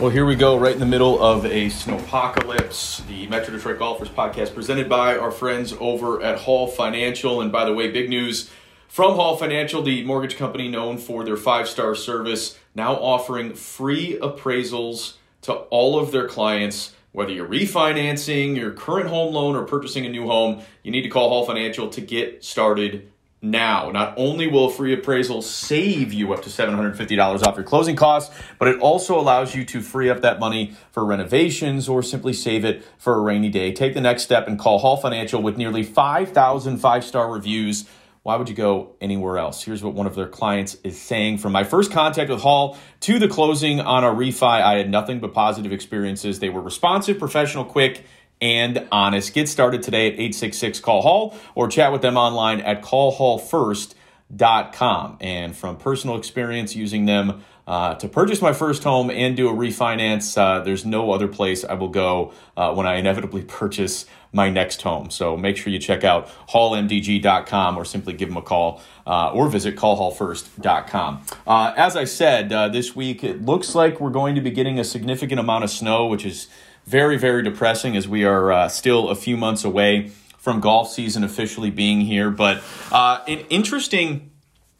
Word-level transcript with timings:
Well, 0.00 0.10
here 0.10 0.26
we 0.26 0.34
go, 0.34 0.58
right 0.58 0.72
in 0.72 0.80
the 0.80 0.86
middle 0.86 1.22
of 1.22 1.44
a 1.44 1.66
snowpocalypse. 1.66 3.06
The 3.06 3.28
Metro 3.28 3.54
Detroit 3.54 3.78
Golfers 3.78 4.08
podcast 4.08 4.52
presented 4.52 4.88
by 4.88 5.16
our 5.16 5.30
friends 5.30 5.74
over 5.78 6.20
at 6.20 6.38
Hall 6.38 6.66
Financial. 6.66 7.40
And 7.40 7.52
by 7.52 7.64
the 7.64 7.72
way, 7.72 7.88
big 7.88 8.08
news 8.08 8.50
from 8.88 9.14
Hall 9.14 9.36
Financial, 9.36 9.80
the 9.80 10.02
mortgage 10.02 10.36
company 10.36 10.68
known 10.68 10.98
for 10.98 11.24
their 11.24 11.36
five 11.36 11.68
star 11.68 11.94
service, 11.94 12.58
now 12.74 12.94
offering 12.94 13.54
free 13.54 14.18
appraisals 14.20 15.14
to 15.42 15.52
all 15.52 16.00
of 16.00 16.10
their 16.10 16.26
clients. 16.26 16.94
Whether 17.12 17.32
you're 17.32 17.46
refinancing 17.46 18.56
your 18.56 18.72
current 18.72 19.08
home 19.08 19.34
loan 19.34 19.54
or 19.54 19.64
purchasing 19.64 20.04
a 20.04 20.08
new 20.08 20.26
home, 20.26 20.62
you 20.82 20.90
need 20.90 21.02
to 21.02 21.10
call 21.10 21.28
Hall 21.28 21.46
Financial 21.46 21.88
to 21.90 22.00
get 22.00 22.42
started 22.42 23.11
now. 23.42 23.90
Not 23.90 24.14
only 24.16 24.46
will 24.46 24.70
free 24.70 24.94
appraisal 24.94 25.42
save 25.42 26.12
you 26.12 26.32
up 26.32 26.42
to 26.42 26.48
$750 26.48 27.42
off 27.42 27.56
your 27.56 27.64
closing 27.64 27.96
costs, 27.96 28.34
but 28.58 28.68
it 28.68 28.80
also 28.80 29.18
allows 29.18 29.54
you 29.54 29.64
to 29.66 29.82
free 29.82 30.08
up 30.08 30.20
that 30.22 30.38
money 30.38 30.74
for 30.92 31.04
renovations 31.04 31.88
or 31.88 32.02
simply 32.02 32.32
save 32.32 32.64
it 32.64 32.84
for 32.96 33.14
a 33.14 33.20
rainy 33.20 33.48
day. 33.48 33.72
Take 33.72 33.94
the 33.94 34.00
next 34.00 34.22
step 34.22 34.46
and 34.46 34.58
call 34.58 34.78
Hall 34.78 34.96
Financial 34.96 35.42
with 35.42 35.56
nearly 35.56 35.82
5,000 35.82 36.78
five 36.78 37.04
star 37.04 37.30
reviews. 37.30 37.84
Why 38.22 38.36
would 38.36 38.48
you 38.48 38.54
go 38.54 38.94
anywhere 39.00 39.36
else? 39.38 39.64
Here's 39.64 39.82
what 39.82 39.94
one 39.94 40.06
of 40.06 40.14
their 40.14 40.28
clients 40.28 40.76
is 40.84 41.00
saying. 41.00 41.38
From 41.38 41.50
my 41.50 41.64
first 41.64 41.90
contact 41.90 42.30
with 42.30 42.40
Hall 42.40 42.78
to 43.00 43.18
the 43.18 43.26
closing 43.26 43.80
on 43.80 44.04
a 44.04 44.08
refi, 44.08 44.44
I 44.44 44.76
had 44.76 44.88
nothing 44.88 45.18
but 45.18 45.34
positive 45.34 45.72
experiences. 45.72 46.38
They 46.38 46.48
were 46.48 46.60
responsive, 46.60 47.18
professional, 47.18 47.64
quick, 47.64 48.04
and 48.42 48.86
honest. 48.92 49.32
Get 49.32 49.48
started 49.48 49.82
today 49.82 50.08
at 50.08 50.12
866 50.14 50.80
Call 50.80 51.00
Hall 51.02 51.34
or 51.54 51.68
chat 51.68 51.92
with 51.92 52.02
them 52.02 52.18
online 52.18 52.60
at 52.60 52.82
callhallfirst.com. 52.82 55.18
And 55.20 55.56
from 55.56 55.76
personal 55.76 56.16
experience 56.16 56.74
using 56.74 57.06
them 57.06 57.44
uh, 57.64 57.94
to 57.94 58.08
purchase 58.08 58.42
my 58.42 58.52
first 58.52 58.82
home 58.82 59.08
and 59.10 59.36
do 59.36 59.48
a 59.48 59.52
refinance, 59.52 60.36
uh, 60.36 60.58
there's 60.64 60.84
no 60.84 61.12
other 61.12 61.28
place 61.28 61.64
I 61.64 61.74
will 61.74 61.90
go 61.90 62.32
uh, 62.56 62.74
when 62.74 62.84
I 62.86 62.96
inevitably 62.96 63.42
purchase 63.44 64.06
my 64.32 64.50
next 64.50 64.82
home. 64.82 65.10
So 65.10 65.36
make 65.36 65.56
sure 65.56 65.72
you 65.72 65.78
check 65.78 66.02
out 66.02 66.28
hallmdg.com 66.48 67.76
or 67.76 67.84
simply 67.84 68.14
give 68.14 68.30
them 68.30 68.38
a 68.38 68.42
call 68.42 68.82
uh, 69.06 69.30
or 69.30 69.48
visit 69.48 69.76
callhallfirst.com. 69.76 71.22
Uh, 71.46 71.72
as 71.76 71.94
I 71.96 72.02
said, 72.04 72.52
uh, 72.52 72.66
this 72.68 72.96
week 72.96 73.22
it 73.22 73.44
looks 73.44 73.76
like 73.76 74.00
we're 74.00 74.10
going 74.10 74.34
to 74.34 74.40
be 74.40 74.50
getting 74.50 74.80
a 74.80 74.84
significant 74.84 75.38
amount 75.38 75.64
of 75.64 75.70
snow, 75.70 76.06
which 76.06 76.24
is 76.24 76.48
very, 76.86 77.16
very 77.16 77.42
depressing 77.42 77.96
as 77.96 78.08
we 78.08 78.24
are 78.24 78.52
uh, 78.52 78.68
still 78.68 79.08
a 79.08 79.14
few 79.14 79.36
months 79.36 79.64
away 79.64 80.10
from 80.38 80.60
golf 80.60 80.90
season 80.90 81.22
officially 81.22 81.70
being 81.70 82.00
here. 82.00 82.30
But 82.30 82.62
uh, 82.90 83.20
an 83.28 83.40
interesting 83.50 84.30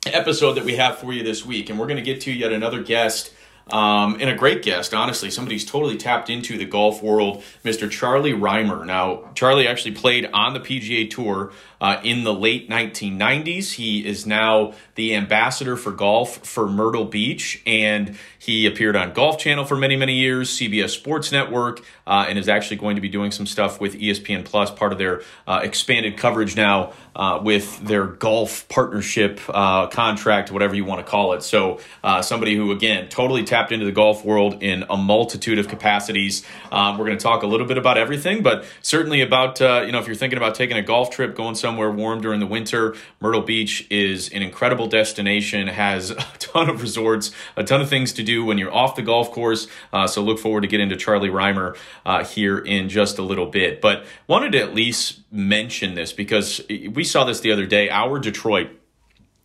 episode 0.07 0.55
that 0.55 0.65
we 0.65 0.77
have 0.77 0.99
for 0.99 1.13
you 1.13 1.23
this 1.23 1.47
week, 1.47 1.71
and 1.71 1.79
we're 1.79 1.87
going 1.87 1.99
to 1.99 2.03
get 2.03 2.21
to 2.23 2.33
yet 2.33 2.53
another 2.53 2.83
guest. 2.83 3.33
Um, 3.71 4.17
and 4.21 4.29
a 4.29 4.35
great 4.35 4.63
guest, 4.63 4.93
honestly. 4.93 5.31
Somebody's 5.31 5.65
totally 5.65 5.97
tapped 5.97 6.29
into 6.29 6.59
the 6.59 6.65
golf 6.65 7.03
world, 7.03 7.43
Mr. 7.65 7.91
Charlie 7.91 8.33
Rymer. 8.33 8.85
Now, 8.85 9.31
Charlie 9.35 9.67
actually 9.67 9.93
played 9.93 10.27
on 10.33 10.53
the 10.53 10.61
PGA 10.61 11.09
Tour 11.09 11.53
uh, 11.81 12.01
in 12.05 12.25
the 12.25 12.35
late 12.35 12.69
1990s. 12.69 13.73
He 13.73 14.07
is 14.07 14.27
now 14.27 14.75
the 14.95 15.15
ambassador 15.15 15.77
for 15.77 15.91
golf 15.91 16.47
for 16.47 16.69
Myrtle 16.69 17.05
Beach, 17.05 17.63
and 17.67 18.17
he 18.39 18.67
appeared 18.67 18.97
on 18.97 19.13
Golf 19.13 19.39
Channel 19.39 19.65
for 19.65 19.77
many, 19.77 19.97
many 19.97 20.15
years, 20.15 20.51
CBS 20.51 20.91
Sports 20.91 21.33
Network, 21.33 21.81
uh, 22.07 22.27
and 22.29 22.39
is 22.39 22.49
actually 22.49 22.77
going 22.77 22.97
to 22.97 23.03
be 23.03 23.09
doing 23.09 23.31
some 23.31 23.47
stuff 23.47 23.81
with 23.81 23.99
ESPN 23.99 24.45
Plus, 24.45 24.71
part 24.71 24.93
of 24.93 24.99
their 24.99 25.23
uh, 25.47 25.61
expanded 25.63 26.17
coverage 26.17 26.57
now 26.57 26.93
uh, 27.15 27.41
with 27.43 27.81
their 27.87 28.07
golf 28.07 28.69
partnership 28.69 29.41
uh, 29.49 29.87
contract, 29.89 30.51
whatever 30.51 30.75
you 30.75 30.85
want 30.85 31.05
to 31.05 31.11
call 31.11 31.33
it. 31.35 31.43
So, 31.43 31.81
uh, 32.03 32.23
somebody 32.23 32.55
who, 32.57 32.73
again, 32.73 33.09
totally 33.09 33.45
tapped 33.45 33.73
into 33.73 33.87
the 33.87 33.93
golf 33.93 34.25
world 34.25 34.63
in 34.63 34.85
a 34.89 34.97
multitude 34.97 35.59
of 35.59 35.69
capacities. 35.69 36.45
Um, 36.71 36.99
we're 36.99 37.07
going 37.07 37.19
to 37.19 37.23
talk 37.23 37.43
a 37.43 37.47
little 37.47 37.67
bit 37.67 37.79
about 37.79 37.99
everything, 37.99 38.43
but 38.43 38.65
certainly 38.81 39.21
about, 39.21 39.61
you 39.61 39.93
know, 39.93 39.99
if 39.99 40.07
you're 40.07 40.17
thinking 40.17 40.37
about 40.37 40.55
taking 40.55 40.77
a 40.77 40.83
golf 40.83 41.11
trip, 41.11 41.35
going 41.35 41.55
somewhere 41.55 41.91
warm 41.91 42.21
during 42.21 42.41
the 42.41 42.47
winter. 42.47 42.95
Myrtle 43.21 43.43
Beach 43.43 43.87
is 43.91 44.29
an 44.31 44.43
incredible 44.43 44.87
destination, 44.87 45.69
has 45.69 46.11
a 46.11 46.15
ton 46.39 46.69
of 46.69 46.83
resorts, 46.83 47.31
a 47.57 47.65
ton 47.65 47.81
of 47.81 47.89
things 47.89 48.13
to 48.15 48.23
do 48.23 48.45
when 48.45 48.59
you're 48.59 48.73
off 48.73 48.97
the 48.97 49.03
golf 49.03 49.31
course. 49.31 49.69
Uh, 49.93 50.07
so 50.07 50.23
look 50.23 50.39
forward 50.39 50.63
to 50.63 50.67
getting 50.67 50.89
to 50.89 50.97
Charlie 50.97 51.31
Rymer 51.31 51.77
uh, 52.05 52.25
here 52.25 52.59
in 52.59 52.89
just 52.89 53.19
a 53.19 53.23
little 53.23 53.47
bit. 53.47 53.81
But 53.81 54.05
wanted 54.27 54.53
to 54.53 54.61
at 54.61 54.75
least 54.75 55.21
mention 55.31 55.95
this 55.95 56.13
because 56.13 56.61
we 56.69 57.02
saw 57.05 57.25
this 57.25 57.41
the 57.41 57.53
other 57.53 57.67
day. 57.67 57.91
Hour 57.91 58.19
Detroit 58.19 58.71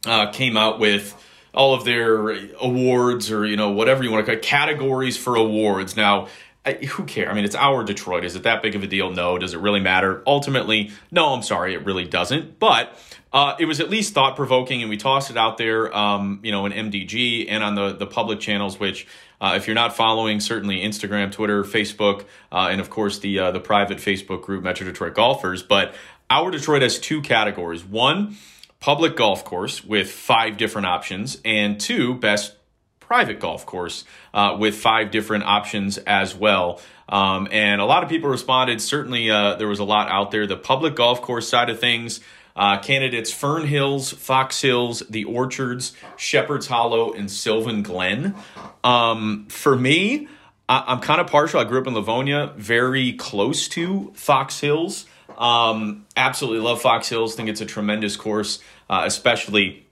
uh, 0.05 0.31
came 0.31 0.57
out 0.57 0.79
with 0.79 1.15
all 1.53 1.73
of 1.73 1.85
their 1.85 2.29
awards 2.57 3.31
or 3.31 3.45
you 3.45 3.57
know 3.57 3.71
whatever 3.71 4.03
you 4.03 4.11
want 4.11 4.25
to 4.25 4.31
call 4.31 4.37
it, 4.37 4.43
categories 4.43 5.17
for 5.17 5.35
awards. 5.35 5.95
Now 5.95 6.27
who 6.73 7.05
cares? 7.05 7.29
I 7.29 7.33
mean, 7.33 7.45
it's 7.45 7.55
Hour 7.55 7.83
Detroit. 7.83 8.23
Is 8.23 8.35
it 8.35 8.43
that 8.43 8.61
big 8.61 8.75
of 8.75 8.83
a 8.83 8.87
deal? 8.87 9.11
No. 9.11 9.37
Does 9.37 9.53
it 9.53 9.59
really 9.59 9.79
matter? 9.79 10.21
Ultimately, 10.25 10.91
no, 11.11 11.33
I'm 11.33 11.43
sorry, 11.43 11.73
it 11.73 11.85
really 11.85 12.05
doesn't. 12.05 12.59
But 12.59 12.93
uh, 13.31 13.55
it 13.59 13.65
was 13.65 13.79
at 13.79 13.89
least 13.89 14.13
thought 14.13 14.35
provoking, 14.35 14.81
and 14.81 14.89
we 14.89 14.97
tossed 14.97 15.29
it 15.29 15.37
out 15.37 15.57
there, 15.57 15.95
um, 15.95 16.39
you 16.43 16.51
know, 16.51 16.65
in 16.65 16.71
MDG 16.71 17.45
and 17.49 17.63
on 17.63 17.75
the, 17.75 17.93
the 17.93 18.07
public 18.07 18.39
channels, 18.39 18.79
which. 18.79 19.07
Uh, 19.39 19.53
if 19.55 19.67
you're 19.67 19.75
not 19.75 19.95
following, 19.95 20.39
certainly 20.39 20.79
Instagram, 20.79 21.31
Twitter, 21.31 21.63
Facebook, 21.63 22.25
uh, 22.51 22.69
and 22.71 22.81
of 22.81 22.89
course 22.89 23.19
the 23.19 23.37
uh, 23.37 23.51
the 23.51 23.59
private 23.59 23.99
Facebook 23.99 24.41
group 24.41 24.63
Metro 24.63 24.87
Detroit 24.87 25.13
Golfers. 25.13 25.61
But 25.61 25.93
Hour 26.29 26.51
Detroit 26.51 26.81
has 26.81 26.99
two 26.99 27.21
categories: 27.21 27.83
one, 27.83 28.35
public 28.79 29.15
golf 29.15 29.45
course 29.45 29.83
with 29.83 30.11
five 30.11 30.57
different 30.57 30.87
options, 30.87 31.39
and 31.45 31.79
two, 31.79 32.15
best 32.15 32.53
private 32.99 33.39
golf 33.39 33.65
course 33.65 34.03
uh, 34.33 34.57
with 34.59 34.75
five 34.75 35.11
different 35.11 35.45
options 35.45 35.97
as 35.99 36.35
well. 36.35 36.81
Um, 37.07 37.47
and 37.51 37.79
a 37.79 37.85
lot 37.85 38.03
of 38.03 38.09
people 38.09 38.29
responded. 38.29 38.81
Certainly, 38.81 39.31
uh, 39.31 39.55
there 39.55 39.67
was 39.67 39.79
a 39.79 39.85
lot 39.85 40.09
out 40.09 40.31
there. 40.31 40.45
The 40.45 40.57
public 40.57 40.95
golf 40.95 41.21
course 41.21 41.47
side 41.47 41.69
of 41.69 41.79
things. 41.79 42.19
Uh, 42.53 42.79
candidates 42.79 43.31
Fern 43.31 43.67
Hills, 43.67 44.11
Fox 44.11 44.59
Hills, 44.61 45.03
The 45.11 45.25
Orchards, 45.25 45.93
Shepherd's 46.17 46.65
Hollow, 46.65 47.13
and 47.13 47.29
Sylvan 47.29 47.83
Glen. 47.83 48.33
Um, 48.83 49.45
for 49.47 49.75
me, 49.75 50.27
I- 50.67 50.91
am 50.91 50.99
kind 50.99 51.21
of 51.21 51.27
partial. 51.27 51.59
I 51.59 51.65
grew 51.65 51.79
up 51.79 51.85
in 51.85 51.93
Livonia, 51.93 52.53
very 52.57 53.13
close 53.13 53.67
to 53.69 54.11
Fox 54.15 54.59
Hills. 54.59 55.05
Um, 55.37 56.05
absolutely 56.15 56.61
love 56.61 56.81
Fox 56.81 57.09
Hills. 57.09 57.35
Think 57.35 57.49
it's 57.49 57.61
a 57.61 57.65
tremendous 57.65 58.15
course, 58.15 58.59
uh, 58.89 59.03
especially 59.05 59.87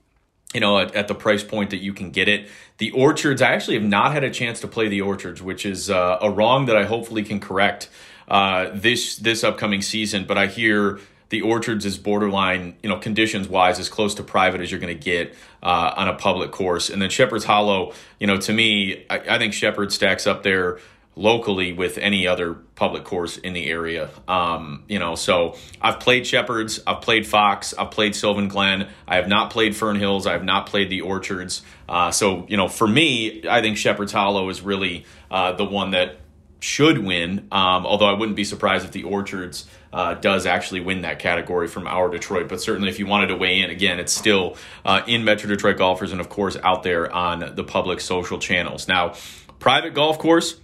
you 0.53 0.61
know, 0.61 0.79
at, 0.79 0.95
at, 0.95 1.09
the 1.09 1.15
price 1.15 1.43
point 1.43 1.71
that 1.71 1.79
you 1.83 1.91
can 1.91 2.11
get 2.11 2.29
it. 2.29 2.47
The 2.77 2.91
Orchards, 2.91 3.41
I 3.41 3.51
actually 3.51 3.75
have 3.75 3.83
not 3.83 4.13
had 4.13 4.23
a 4.23 4.29
chance 4.29 4.61
to 4.61 4.69
play 4.69 4.87
the 4.87 5.01
Orchards, 5.01 5.41
which 5.41 5.65
is 5.65 5.89
uh, 5.89 6.17
a 6.21 6.29
wrong 6.29 6.67
that 6.67 6.77
I 6.77 6.85
hopefully 6.85 7.23
can 7.23 7.41
correct 7.41 7.89
uh, 8.29 8.69
this 8.73 9.17
this 9.17 9.43
upcoming 9.43 9.81
season. 9.81 10.23
But 10.25 10.37
I 10.37 10.47
hear 10.47 10.99
the 11.27 11.41
Orchards 11.41 11.85
is 11.85 11.97
borderline, 11.97 12.77
you 12.81 12.89
know, 12.89 12.97
conditions 12.97 13.49
wise, 13.49 13.79
as 13.79 13.89
close 13.89 14.15
to 14.15 14.23
private 14.23 14.61
as 14.61 14.71
you're 14.71 14.79
going 14.79 14.97
to 14.97 15.03
get 15.03 15.35
uh, 15.61 15.93
on 15.97 16.07
a 16.07 16.13
public 16.13 16.51
course. 16.51 16.89
And 16.89 17.01
then 17.01 17.09
Shepherd's 17.09 17.43
Hollow, 17.43 17.93
you 18.19 18.27
know, 18.27 18.37
to 18.37 18.53
me, 18.53 19.05
I, 19.09 19.35
I 19.35 19.37
think 19.37 19.53
Shepherd 19.53 19.91
stacks 19.91 20.25
up 20.25 20.43
there 20.43 20.79
locally 21.15 21.71
with 21.71 21.97
any 21.97 22.27
other 22.27 22.53
public 22.53 23.05
course 23.05 23.37
in 23.37 23.53
the 23.53 23.67
area. 23.67 24.09
Um, 24.27 24.83
you 24.87 24.99
know, 24.99 25.15
so 25.15 25.55
I've 25.81 25.99
played 25.99 26.27
Shepherds, 26.27 26.81
I've 26.85 27.01
played 27.01 27.25
Fox, 27.25 27.73
I've 27.73 27.91
played 27.91 28.15
Sylvan 28.15 28.47
Glen. 28.49 28.89
I 29.07 29.15
have 29.15 29.27
not 29.27 29.49
played 29.49 29.75
Fern 29.75 29.95
Hills. 29.95 30.27
I 30.27 30.33
have 30.33 30.43
not 30.43 30.67
played 30.67 30.89
the 30.89 31.01
Orchards. 31.01 31.61
Uh, 31.87 32.11
so 32.11 32.45
you 32.49 32.57
know, 32.57 32.67
for 32.67 32.87
me, 32.87 33.47
I 33.47 33.61
think 33.61 33.77
Shepherd's 33.77 34.11
Hollow 34.11 34.49
is 34.49 34.61
really 34.61 35.05
uh, 35.31 35.53
the 35.53 35.65
one 35.65 35.91
that 35.91 36.17
should 36.59 36.97
win. 36.97 37.47
Um, 37.51 37.85
although 37.85 38.07
I 38.07 38.13
wouldn't 38.13 38.35
be 38.35 38.43
surprised 38.43 38.85
if 38.85 38.91
the 38.91 39.03
Orchards. 39.03 39.65
Uh, 39.93 40.13
does 40.13 40.45
actually 40.45 40.81
win 40.81 41.03
that 41.03 41.19
category 41.19 41.69
from 41.69 41.87
Hour 41.87 42.09
Detroit. 42.09 42.49
But 42.49 42.59
certainly, 42.59 42.89
if 42.89 42.99
you 42.99 43.05
wanted 43.05 43.27
to 43.27 43.37
weigh 43.37 43.61
in, 43.61 43.69
again, 43.69 43.97
it's 43.97 44.11
still 44.11 44.57
uh, 44.83 45.03
in 45.07 45.23
Metro 45.23 45.47
Detroit 45.47 45.77
Golfers 45.77 46.11
and, 46.11 46.19
of 46.19 46.27
course, 46.27 46.57
out 46.61 46.83
there 46.83 47.09
on 47.09 47.55
the 47.55 47.63
public 47.63 48.01
social 48.01 48.37
channels. 48.37 48.89
Now, 48.89 49.13
private 49.57 49.93
golf 49.93 50.19
course, 50.19 50.59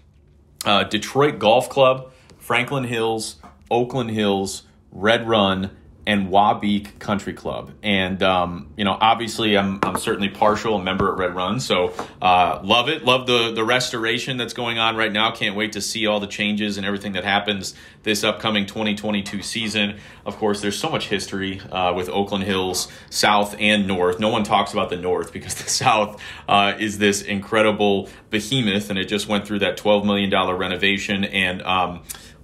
uh, 0.66 0.84
Detroit 0.84 1.40
Golf 1.40 1.70
Club, 1.70 2.12
Franklin 2.38 2.84
Hills, 2.86 3.38
Oakland 3.70 4.12
Hills, 4.12 4.64
Red 4.92 5.28
Run, 5.28 5.72
and 6.08 6.30
Wabeek 6.30 6.98
Country 6.98 7.34
Club. 7.34 7.72
And, 7.84 8.24
um, 8.24 8.70
you 8.76 8.84
know, 8.84 8.98
obviously 9.00 9.58
I'm, 9.58 9.80
I'm 9.84 9.98
certainly 9.98 10.30
partial, 10.30 10.76
a 10.76 10.84
member 10.84 11.12
at 11.12 11.18
Red 11.18 11.36
Run. 11.36 11.60
So 11.60 11.94
uh, 12.22 12.60
love 12.64 12.90
it. 12.90 13.06
Love 13.06 13.28
the, 13.28 13.52
the 13.52 13.64
restoration 13.64 14.38
that's 14.38 14.54
going 14.54 14.80
on 14.80 14.96
right 14.96 15.12
now. 15.12 15.32
Can't 15.32 15.56
wait 15.56 15.74
to 15.74 15.82
see 15.82 16.08
all 16.08 16.20
the 16.20 16.28
changes 16.28 16.78
and 16.78 16.86
everything 16.86 17.14
that 17.14 17.24
happens 17.24 17.76
this 18.04 18.24
upcoming 18.24 18.66
2022 18.66 19.44
season. 19.44 20.00
Of 20.26 20.38
course, 20.38 20.62
there's 20.62 20.78
so 20.78 20.90
much 20.90 21.08
history 21.08 21.60
uh, 21.72 21.94
with 21.94 22.10
Oakland 22.10 22.46
Hills, 22.46 22.88
South 23.12 23.56
and 23.60 23.88
North. 23.88 24.20
No 24.20 24.30
one 24.30 24.44
talks 24.44 24.74
about 24.74 24.90
the 24.90 24.98
North 24.98 25.32
because 25.32 25.56
the 25.64 25.70
South 25.70 26.22
uh, 26.48 26.74
is 26.80 26.98
this 26.98 27.22
incredible 27.22 28.10
behemoth, 28.32 28.90
and 28.90 28.98
it 28.98 29.06
just 29.06 29.28
went 29.28 29.46
through 29.46 29.60
that 29.60 29.78
$12 29.78 30.04
million 30.06 30.32
renovation. 30.58 31.26
And, 31.26 31.62
um, 31.62 32.02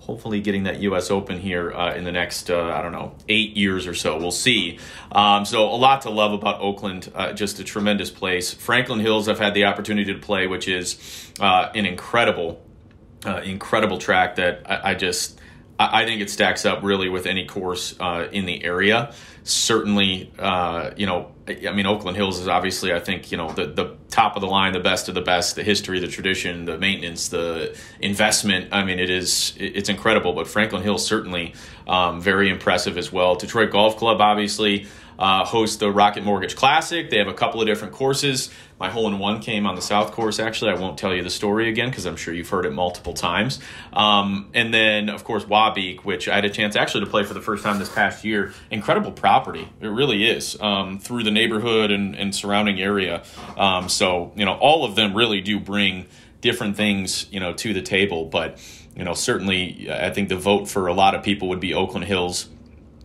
hopefully 0.07 0.39
getting 0.39 0.63
that 0.63 0.79
U.S. 0.79 1.11
Open 1.11 1.37
here 1.37 1.71
uh, 1.71 1.93
in 1.93 2.05
the 2.05 2.13
next, 2.13 2.49
uh, 2.49 2.71
I 2.73 2.81
don't 2.81 2.93
know, 2.93 3.13
eight 3.27 3.57
years 3.57 3.85
or 3.85 3.93
so. 3.93 4.17
We'll 4.17 4.31
see. 4.31 4.79
Um, 5.11 5.43
so 5.43 5.65
a 5.65 5.75
lot 5.75 6.03
to 6.03 6.09
love 6.09 6.31
about 6.31 6.61
Oakland. 6.61 7.11
Uh, 7.13 7.33
just 7.33 7.59
a 7.59 7.63
tremendous 7.65 8.09
place. 8.09 8.53
Franklin 8.53 9.01
Hills, 9.01 9.27
I've 9.27 9.37
had 9.37 9.53
the 9.53 9.65
opportunity 9.65 10.13
to 10.13 10.19
play, 10.19 10.47
which 10.47 10.69
is 10.69 11.29
uh, 11.41 11.69
an 11.75 11.85
incredible, 11.85 12.61
uh, 13.25 13.41
incredible 13.43 13.97
track 13.97 14.37
that 14.37 14.63
I, 14.65 14.91
I 14.91 14.95
just. 14.95 15.39
I 15.79 16.05
think 16.05 16.21
it 16.21 16.31
stacks 16.31 16.65
up 16.65 16.81
really 16.81 17.07
with 17.07 17.27
any 17.27 17.45
course 17.45 17.95
uh, 17.99 18.29
in 18.31 18.47
the 18.47 18.63
area. 18.63 19.13
Certainly, 19.47 20.31
you 20.97 21.05
know, 21.05 21.31
I 21.47 21.71
mean, 21.71 21.85
Oakland 21.85 22.17
Hills 22.17 22.39
is 22.39 22.49
obviously, 22.49 22.91
I 22.91 22.99
think, 22.99 23.31
you 23.31 23.37
know, 23.37 23.49
the, 23.51 23.67
the 23.67 23.95
top 24.09 24.35
of 24.35 24.41
the 24.41 24.47
line, 24.47 24.73
the 24.73 24.81
best 24.81 25.07
of 25.07 25.15
the 25.15 25.21
best, 25.21 25.55
the 25.55 25.63
history, 25.63 25.99
the 25.99 26.07
tradition, 26.09 26.65
the 26.65 26.77
maintenance, 26.77 27.29
the 27.29 27.77
investment. 28.01 28.73
I 28.73 28.83
mean, 28.83 28.99
it 28.99 29.09
is, 29.09 29.53
it's 29.57 29.87
incredible. 29.87 30.33
But 30.33 30.49
Franklin 30.49 30.83
Hills 30.83 31.05
certainly 31.05 31.53
um, 31.87 32.19
very 32.19 32.49
impressive 32.49 32.97
as 32.97 33.13
well. 33.13 33.35
Detroit 33.35 33.71
Golf 33.71 33.95
Club, 33.95 34.19
obviously, 34.19 34.87
uh, 35.19 35.45
host 35.45 35.79
the 35.79 35.91
Rocket 35.91 36.23
Mortgage 36.23 36.55
Classic. 36.55 37.09
They 37.09 37.17
have 37.17 37.27
a 37.27 37.33
couple 37.33 37.61
of 37.61 37.67
different 37.67 37.93
courses. 37.93 38.49
My 38.79 38.89
hole 38.89 39.07
in 39.07 39.17
one 39.17 39.41
came 39.41 39.65
on 39.65 39.75
the 39.75 39.81
South 39.81 40.11
Course, 40.11 40.39
actually. 40.39 40.71
I 40.71 40.75
won't 40.75 40.99
tell 40.99 41.13
you 41.13 41.23
the 41.23 41.31
story 41.31 41.67
again 41.67 41.89
because 41.89 42.05
I'm 42.05 42.15
sure 42.15 42.33
you've 42.33 42.49
heard 42.49 42.65
it 42.65 42.73
multiple 42.73 43.13
times. 43.13 43.59
Um, 43.91 44.51
and 44.53 44.71
then, 44.71 45.09
of 45.09 45.23
course, 45.23 45.45
Wabeek, 45.45 46.01
which 46.01 46.27
I 46.27 46.35
had 46.35 46.45
a 46.45 46.49
chance 46.49 46.75
actually 46.75 47.05
to 47.05 47.09
play 47.09 47.23
for 47.23 47.33
the 47.33 47.41
first 47.41 47.63
time 47.63 47.79
this 47.79 47.89
past 47.89 48.23
year. 48.23 48.53
Incredible 48.69 49.11
property. 49.11 49.67
It 49.81 49.87
really 49.87 50.29
is 50.29 50.59
um, 50.61 50.99
through 50.99 51.23
the 51.23 51.31
neighborhood 51.31 51.89
and, 51.89 52.15
and 52.15 52.35
surrounding 52.35 52.79
area. 52.79 53.23
Um, 53.57 53.89
so, 53.89 54.31
you 54.35 54.45
know, 54.45 54.53
all 54.53 54.85
of 54.85 54.95
them 54.95 55.15
really 55.15 55.41
do 55.41 55.59
bring 55.59 56.05
different 56.41 56.77
things, 56.77 57.25
you 57.31 57.39
know, 57.39 57.53
to 57.53 57.73
the 57.73 57.81
table. 57.81 58.25
But, 58.25 58.63
you 58.95 59.03
know, 59.03 59.15
certainly 59.15 59.87
I 59.91 60.11
think 60.11 60.29
the 60.29 60.37
vote 60.37 60.67
for 60.67 60.85
a 60.85 60.93
lot 60.93 61.15
of 61.15 61.23
people 61.23 61.49
would 61.49 61.59
be 61.59 61.73
Oakland 61.73 62.05
Hills 62.05 62.47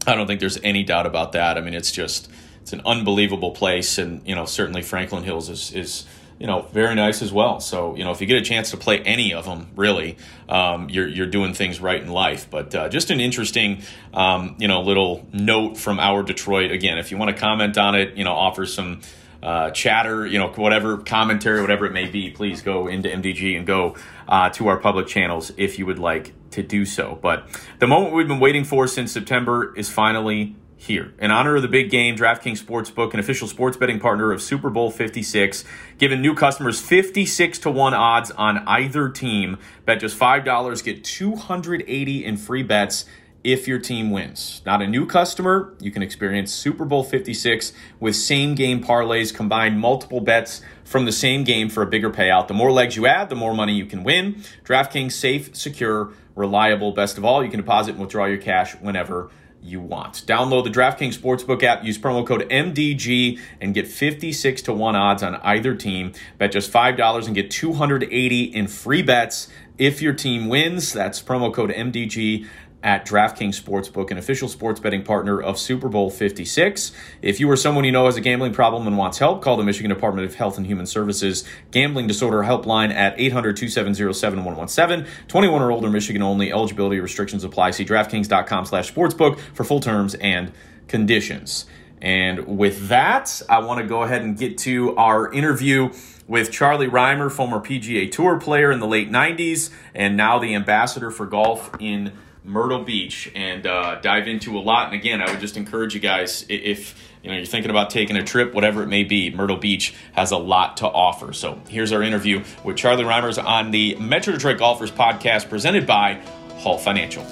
I 0.07 0.15
don't 0.15 0.27
think 0.27 0.41
there's 0.41 0.59
any 0.63 0.83
doubt 0.83 1.07
about 1.07 1.33
that. 1.33 1.57
I 1.57 1.61
mean, 1.61 1.75
it's 1.75 1.93
just 1.93 2.31
it's 2.61 2.73
an 2.73 2.83
unbelievable 2.85 3.53
place, 3.53 3.99
and 3.99 4.27
you 4.27 4.35
know 4.35 4.45
certainly 4.45 4.83
Franklin 4.83 5.25
Hills 5.25 5.49
is 5.49 5.73
is 5.73 6.07
you 6.39 6.47
know 6.47 6.63
very 6.73 6.95
nice 6.95 7.23
as 7.23 7.33
well. 7.33 7.61
So 7.61 7.97
you 7.97 8.05
know 8.05 8.11
if 8.11 8.21
you 8.21 8.27
get 8.27 8.39
a 8.39 8.45
chance 8.45 8.71
to 8.71 8.77
play 8.77 9.01
any 9.01 9.35
of 9.35 9.45
them, 9.45 9.69
really, 9.77 10.17
um, 10.49 10.89
you're 10.89 11.09
you're 11.09 11.27
doing 11.27 11.55
things 11.55 11.81
right 11.81 12.01
in 12.01 12.09
life. 12.09 12.49
But 12.51 12.75
uh, 12.75 12.89
just 12.89 13.11
an 13.11 13.21
interesting 13.21 13.83
um, 14.15 14.57
you 14.59 14.69
know 14.69 14.83
little 14.83 15.27
note 15.33 15.77
from 15.77 16.01
Hour 16.01 16.23
Detroit. 16.23 16.71
Again, 16.71 16.99
if 16.99 17.11
you 17.11 17.19
want 17.19 17.35
to 17.35 17.41
comment 17.41 17.77
on 17.79 17.95
it, 17.95 18.17
you 18.17 18.25
know 18.25 18.33
offer 18.33 18.67
some 18.67 19.01
uh, 19.43 19.71
chatter, 19.71 20.25
you 20.25 20.39
know, 20.39 20.49
whatever 20.49 20.99
commentary, 20.99 21.61
whatever 21.61 21.85
it 21.85 21.93
may 21.93 22.07
be, 22.07 22.31
please 22.31 22.63
go 22.63 22.87
into 22.87 23.09
MDG 23.09 23.57
and 23.57 23.67
go 23.67 23.97
uh, 24.29 24.49
to 24.51 24.69
our 24.69 24.77
public 24.77 25.09
channels 25.09 25.51
if 25.57 25.81
you 25.81 25.87
would 25.87 25.99
like 25.99 26.33
to 26.53 26.63
do 26.63 26.85
so. 26.85 27.19
But 27.21 27.49
the 27.79 27.87
moment 27.87 28.15
we've 28.15 28.29
been 28.29 28.41
waiting 28.41 28.65
for 28.65 28.87
since 28.87 29.13
September 29.13 29.75
is 29.77 29.89
finally 29.89 30.57
here. 30.83 31.15
In 31.21 31.31
honor 31.31 31.55
of 31.55 31.63
the 31.63 31.69
big 31.69 31.91
game, 31.91 32.17
DraftKings 32.17 32.61
Sportsbook, 32.61 33.15
an 33.15 33.21
official 33.21 33.47
sports 33.47 33.77
betting 33.77 34.01
partner 34.01 34.33
of 34.33 34.43
Super 34.43 34.69
Bowl 34.69 34.91
56, 34.91 35.65
giving 35.97 36.21
new 36.21 36.35
customers 36.35 36.81
56 36.81 37.61
to 37.61 37.71
1 37.71 37.95
odds 37.95 38.33
on 38.33 38.59
either 38.67 39.09
team. 39.09 39.59
Bet 39.85 40.01
just 40.01 40.19
$5, 40.19 40.85
get 40.85 41.05
280 41.05 42.25
in 42.25 42.37
free 42.37 42.65
bets 42.65 43.05
if 43.45 43.69
your 43.69 43.79
team 43.79 44.11
wins. 44.11 44.63
Not 44.67 44.83
a 44.83 44.87
new 44.87 45.07
customer, 45.07 45.75
you 45.81 45.91
can 45.91 46.03
experience 46.03 46.53
Super 46.53 46.85
Bowl 46.85 47.05
56 47.05 47.73
with 48.01 48.17
same 48.17 48.55
game 48.55 48.83
parlays, 48.83 49.35
combine 49.35 49.79
multiple 49.79 50.21
bets 50.21 50.63
from 50.85 51.05
the 51.05 51.13
same 51.13 51.45
game 51.45 51.69
for 51.69 51.83
a 51.83 51.87
bigger 51.87 52.11
payout. 52.11 52.49
The 52.49 52.55
more 52.55 52.73
legs 52.73 52.97
you 52.97 53.07
add, 53.07 53.31
the 53.31 53.37
more 53.37 53.55
money 53.55 53.75
you 53.75 53.87
can 53.87 54.05
win. 54.05 54.43
DraftKings 54.65 55.13
safe, 55.13 55.55
secure, 55.57 56.13
reliable. 56.35 56.93
Best 56.93 57.19
of 57.19 57.25
all, 57.25 57.45
you 57.45 57.51
can 57.51 57.61
deposit 57.61 57.93
and 57.93 58.01
withdraw 58.01 58.27
your 58.27 58.39
cash 58.39 58.75
whenever 58.77 59.31
you 59.63 59.81
want. 59.81 60.25
Download 60.27 60.65
the 60.65 60.71
DraftKings 60.71 61.17
Sportsbook 61.17 61.63
app, 61.63 61.85
use 61.85 61.97
promo 61.97 62.27
code 62.27 62.49
MDG 62.51 63.39
and 63.61 63.73
get 63.73 63.87
56 63.87 64.63
to 64.63 64.73
1 64.73 64.97
odds 64.97 65.23
on 65.23 65.37
either 65.37 65.75
team. 65.75 66.13
Bet 66.39 66.53
just 66.53 66.73
$5 66.73 67.27
and 67.27 67.35
get 67.35 67.51
280 67.51 68.43
in 68.43 68.67
free 68.67 69.03
bets 69.03 69.49
if 69.79 70.03
your 70.03 70.13
team 70.15 70.49
wins. 70.49 70.93
That's 70.93 71.23
promo 71.23 71.53
code 71.55 71.71
MDG 71.71 72.47
at 72.83 73.07
DraftKings 73.07 73.61
Sportsbook, 73.61 74.11
an 74.11 74.19
official 74.19 74.49
sports 74.49 74.81
betting 74.81 75.03
partner 75.03 75.41
of 75.41 75.59
Super 75.59 75.89
Bowl 75.89 76.11
56. 76.11 76.93
If 77.21 77.39
you 77.39 77.51
or 77.51 77.57
someone 77.57 77.85
you 77.85 77.93
know 77.93 78.07
has 78.07 78.17
a 78.17 78.21
gambling 78.21 78.53
problem 78.53 78.87
and 78.87 78.99
wants 78.99 79.19
help, 79.19 79.43
call 79.43 79.57
the 79.57 79.63
Michigan 79.63 79.91
Department 79.91 80.27
of 80.27 80.35
Health 80.35 80.57
and 80.57 80.67
Human 80.67 80.87
Services 80.87 81.45
Gambling 81.71 82.07
Disorder 82.09 82.39
Helpline 82.39 82.93
at 82.93 83.17
800-270-7117. 83.19 85.07
21 85.29 85.63
or 85.63 85.71
older, 85.71 85.91
Michigan 85.91 86.23
only. 86.23 86.53
Eligibility 86.53 86.99
restrictions 86.99 87.45
apply. 87.45 87.71
See 87.71 87.85
DraftKings.com 87.85 88.67
slash 88.67 88.93
sportsbook 88.93 89.39
for 89.55 89.65
full 89.65 89.81
terms 89.81 90.15
and 90.17 90.53
conditions. 90.89 91.67
And 92.01 92.59
with 92.59 92.89
that, 92.89 93.43
I 93.49 93.61
want 93.61 93.81
to 93.81 93.87
go 93.87 94.03
ahead 94.03 94.23
and 94.23 94.37
get 94.37 94.59
to 94.59 94.97
our 94.97 95.33
interview 95.33 95.93
with 96.27 96.51
Charlie 96.51 96.89
Rymer, 96.89 97.31
former 97.31 97.59
PGA 97.59 98.11
Tour 98.11 98.41
player 98.41 98.73
in 98.73 98.81
the 98.81 98.87
late 98.87 99.11
90s 99.11 99.71
and 99.95 100.17
now 100.17 100.39
the 100.39 100.55
ambassador 100.55 101.11
for 101.13 101.27
golf 101.27 101.71
in 101.79 102.13
Myrtle 102.45 102.83
Beach 102.83 103.31
and 103.35 103.67
uh, 103.67 104.01
dive 104.01 104.27
into 104.27 104.59
a 104.59 104.61
lot. 104.61 104.87
And 104.87 104.95
again, 104.95 105.23
I 105.23 105.31
would 105.31 105.41
just 105.41 105.57
encourage 105.57 105.95
you 105.95 106.01
guys 106.01 106.45
if 106.49 107.01
you 107.23 107.31
know 107.31 107.37
you're 107.37 107.47
thinking 107.47 107.71
about 107.71 107.91
taking 107.91 108.17
a 108.17 108.25
trip, 108.25 108.53
whatever 108.53 108.83
it 108.83 108.89
may 108.89 109.05
be, 109.05 109.31
Myrtle 109.31 109.57
Beach 109.57 109.95
has 110.13 110.33
a 110.33 110.37
lot 110.37 110.79
to 110.79 110.87
offer. 110.87 111.33
So 111.33 111.61
here's 111.69 111.93
our 111.93 112.03
interview 112.03 112.43
with 112.65 112.77
Charlie 112.77 113.05
Rymers 113.05 113.39
on 113.39 113.71
the 113.71 113.95
Metro 113.97 114.33
Detroit 114.33 114.59
Golfers 114.59 114.91
podcast 114.91 115.49
presented 115.49 115.87
by 115.87 116.15
Hall 116.57 116.79
Financial. 116.79 117.25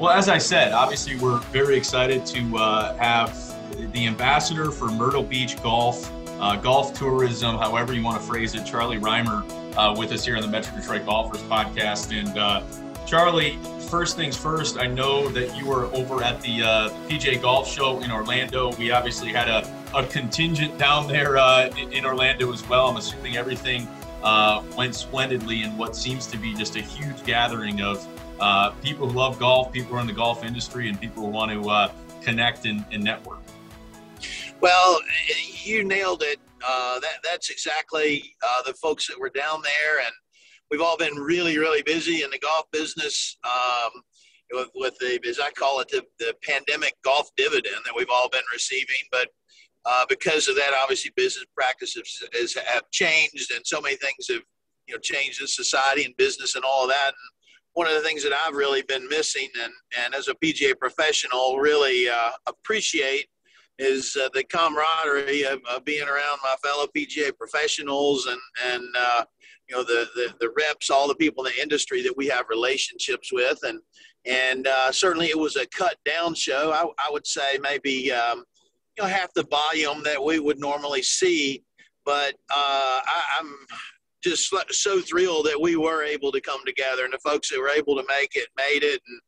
Well, 0.00 0.10
as 0.10 0.28
I 0.28 0.38
said, 0.38 0.72
obviously 0.72 1.16
we're 1.16 1.38
very 1.52 1.76
excited 1.76 2.26
to 2.26 2.56
uh, 2.58 2.96
have 2.96 3.34
the 3.92 4.06
ambassador 4.06 4.70
for 4.70 4.88
Myrtle 4.88 5.22
Beach 5.22 5.62
Golf, 5.62 6.10
uh, 6.38 6.56
golf 6.56 6.92
tourism, 6.92 7.56
however 7.56 7.94
you 7.94 8.02
want 8.02 8.20
to 8.20 8.26
phrase 8.26 8.54
it, 8.54 8.66
Charlie 8.66 8.98
Rymer 8.98 9.42
uh, 9.76 9.94
with 9.96 10.12
us 10.12 10.24
here 10.24 10.36
on 10.36 10.42
the 10.42 10.48
Metro 10.48 10.76
Detroit 10.76 11.06
Golfers 11.06 11.42
podcast. 11.42 12.18
And 12.18 12.36
uh, 12.38 12.62
Charlie, 13.06 13.58
first 13.88 14.16
things 14.16 14.36
first, 14.36 14.78
I 14.78 14.86
know 14.86 15.28
that 15.28 15.56
you 15.56 15.66
were 15.66 15.86
over 15.94 16.22
at 16.22 16.40
the 16.40 16.62
uh, 16.62 16.88
PGA 17.08 17.40
Golf 17.40 17.68
Show 17.68 18.00
in 18.00 18.10
Orlando. 18.10 18.72
We 18.76 18.90
obviously 18.90 19.28
had 19.28 19.48
a, 19.48 19.68
a 19.94 20.04
contingent 20.06 20.78
down 20.78 21.06
there 21.06 21.38
uh, 21.38 21.68
in 21.76 22.04
Orlando 22.04 22.52
as 22.52 22.66
well. 22.68 22.88
I'm 22.88 22.96
assuming 22.96 23.36
everything 23.36 23.86
uh, 24.22 24.62
went 24.76 24.94
splendidly 24.94 25.62
in 25.62 25.76
what 25.76 25.94
seems 25.94 26.26
to 26.28 26.38
be 26.38 26.54
just 26.54 26.76
a 26.76 26.80
huge 26.82 27.22
gathering 27.24 27.82
of 27.82 28.06
uh, 28.40 28.70
people 28.82 29.08
who 29.08 29.16
love 29.16 29.38
golf, 29.38 29.72
people 29.72 29.90
who 29.90 29.96
are 29.96 30.00
in 30.00 30.06
the 30.06 30.12
golf 30.12 30.44
industry, 30.44 30.88
and 30.88 31.00
people 31.00 31.22
who 31.22 31.28
want 31.28 31.50
to 31.50 31.92
connect 32.22 32.66
and, 32.66 32.84
and 32.90 33.04
network. 33.04 33.38
Well, 34.60 34.98
you 35.62 35.84
nailed 35.84 36.22
it 36.22 36.40
uh, 36.66 36.98
that 37.00 37.18
that's 37.22 37.50
exactly 37.50 38.34
uh, 38.42 38.62
the 38.62 38.74
folks 38.74 39.06
that 39.06 39.18
were 39.18 39.30
down 39.30 39.62
there, 39.62 40.00
and 40.04 40.12
we've 40.70 40.80
all 40.80 40.96
been 40.96 41.14
really, 41.14 41.58
really 41.58 41.82
busy 41.82 42.22
in 42.22 42.30
the 42.30 42.38
golf 42.38 42.64
business 42.72 43.36
um, 43.44 43.90
with, 44.52 44.70
with, 44.74 44.98
the, 44.98 45.20
as 45.28 45.38
I 45.38 45.50
call 45.50 45.80
it, 45.80 45.88
the, 45.88 46.02
the, 46.18 46.34
pandemic 46.42 46.94
golf 47.04 47.28
dividend 47.36 47.76
that 47.84 47.94
we've 47.96 48.10
all 48.10 48.28
been 48.30 48.42
receiving. 48.52 48.96
But 49.12 49.28
uh, 49.84 50.04
because 50.08 50.48
of 50.48 50.56
that, 50.56 50.72
obviously, 50.80 51.12
business 51.16 51.46
practices 51.54 52.22
has, 52.32 52.54
have 52.54 52.90
changed, 52.90 53.52
and 53.54 53.64
so 53.64 53.80
many 53.80 53.96
things 53.96 54.26
have 54.28 54.42
you 54.88 54.94
know 54.94 55.00
changed 55.00 55.40
in 55.40 55.46
society 55.46 56.04
and 56.04 56.16
business 56.16 56.56
and 56.56 56.64
all 56.64 56.84
of 56.84 56.90
that. 56.90 57.08
And 57.08 57.14
one 57.74 57.86
of 57.86 57.94
the 57.94 58.00
things 58.00 58.22
that 58.24 58.32
I've 58.32 58.54
really 58.54 58.82
been 58.82 59.08
missing, 59.08 59.48
and 59.62 59.72
and 60.02 60.14
as 60.14 60.28
a 60.28 60.34
PGA 60.34 60.76
professional, 60.76 61.58
really 61.58 62.08
uh, 62.08 62.30
appreciate 62.48 63.26
is 63.78 64.16
uh, 64.16 64.28
the 64.32 64.44
camaraderie 64.44 65.42
of, 65.42 65.60
of, 65.70 65.84
being 65.84 66.08
around 66.08 66.38
my 66.42 66.54
fellow 66.62 66.86
PGA 66.96 67.36
professionals 67.36 68.26
and 68.26 68.40
and 68.66 68.84
uh, 68.98 69.24
you 69.68 69.76
know 69.76 69.82
the, 69.82 70.08
the, 70.14 70.34
the 70.40 70.52
reps, 70.56 70.90
all 70.90 71.08
the 71.08 71.14
people 71.14 71.44
in 71.44 71.52
the 71.54 71.62
industry 71.62 72.02
that 72.02 72.16
we 72.16 72.26
have 72.26 72.46
relationships 72.48 73.32
with, 73.32 73.58
and 73.64 73.80
and 74.24 74.66
uh, 74.66 74.90
certainly 74.92 75.26
it 75.26 75.38
was 75.38 75.56
a 75.56 75.66
cut 75.66 75.96
down 76.04 76.34
show. 76.34 76.72
I, 76.72 77.06
I 77.06 77.10
would 77.10 77.26
say 77.26 77.58
maybe 77.60 78.12
um, 78.12 78.44
you 78.96 79.02
know 79.02 79.08
half 79.08 79.32
the 79.34 79.44
volume 79.44 80.02
that 80.04 80.22
we 80.22 80.38
would 80.38 80.58
normally 80.58 81.02
see, 81.02 81.62
but 82.04 82.34
uh, 82.50 83.00
I, 83.04 83.22
I'm 83.40 83.54
just 84.22 84.52
so 84.70 85.00
thrilled 85.00 85.46
that 85.46 85.60
we 85.60 85.76
were 85.76 86.02
able 86.02 86.32
to 86.32 86.40
come 86.40 86.60
together 86.64 87.04
and 87.04 87.12
the 87.12 87.18
folks 87.18 87.48
that 87.50 87.60
were 87.60 87.68
able 87.68 87.94
to 87.96 88.04
make 88.08 88.34
it 88.34 88.48
made 88.56 88.82
it. 88.82 89.00
And 89.06 89.20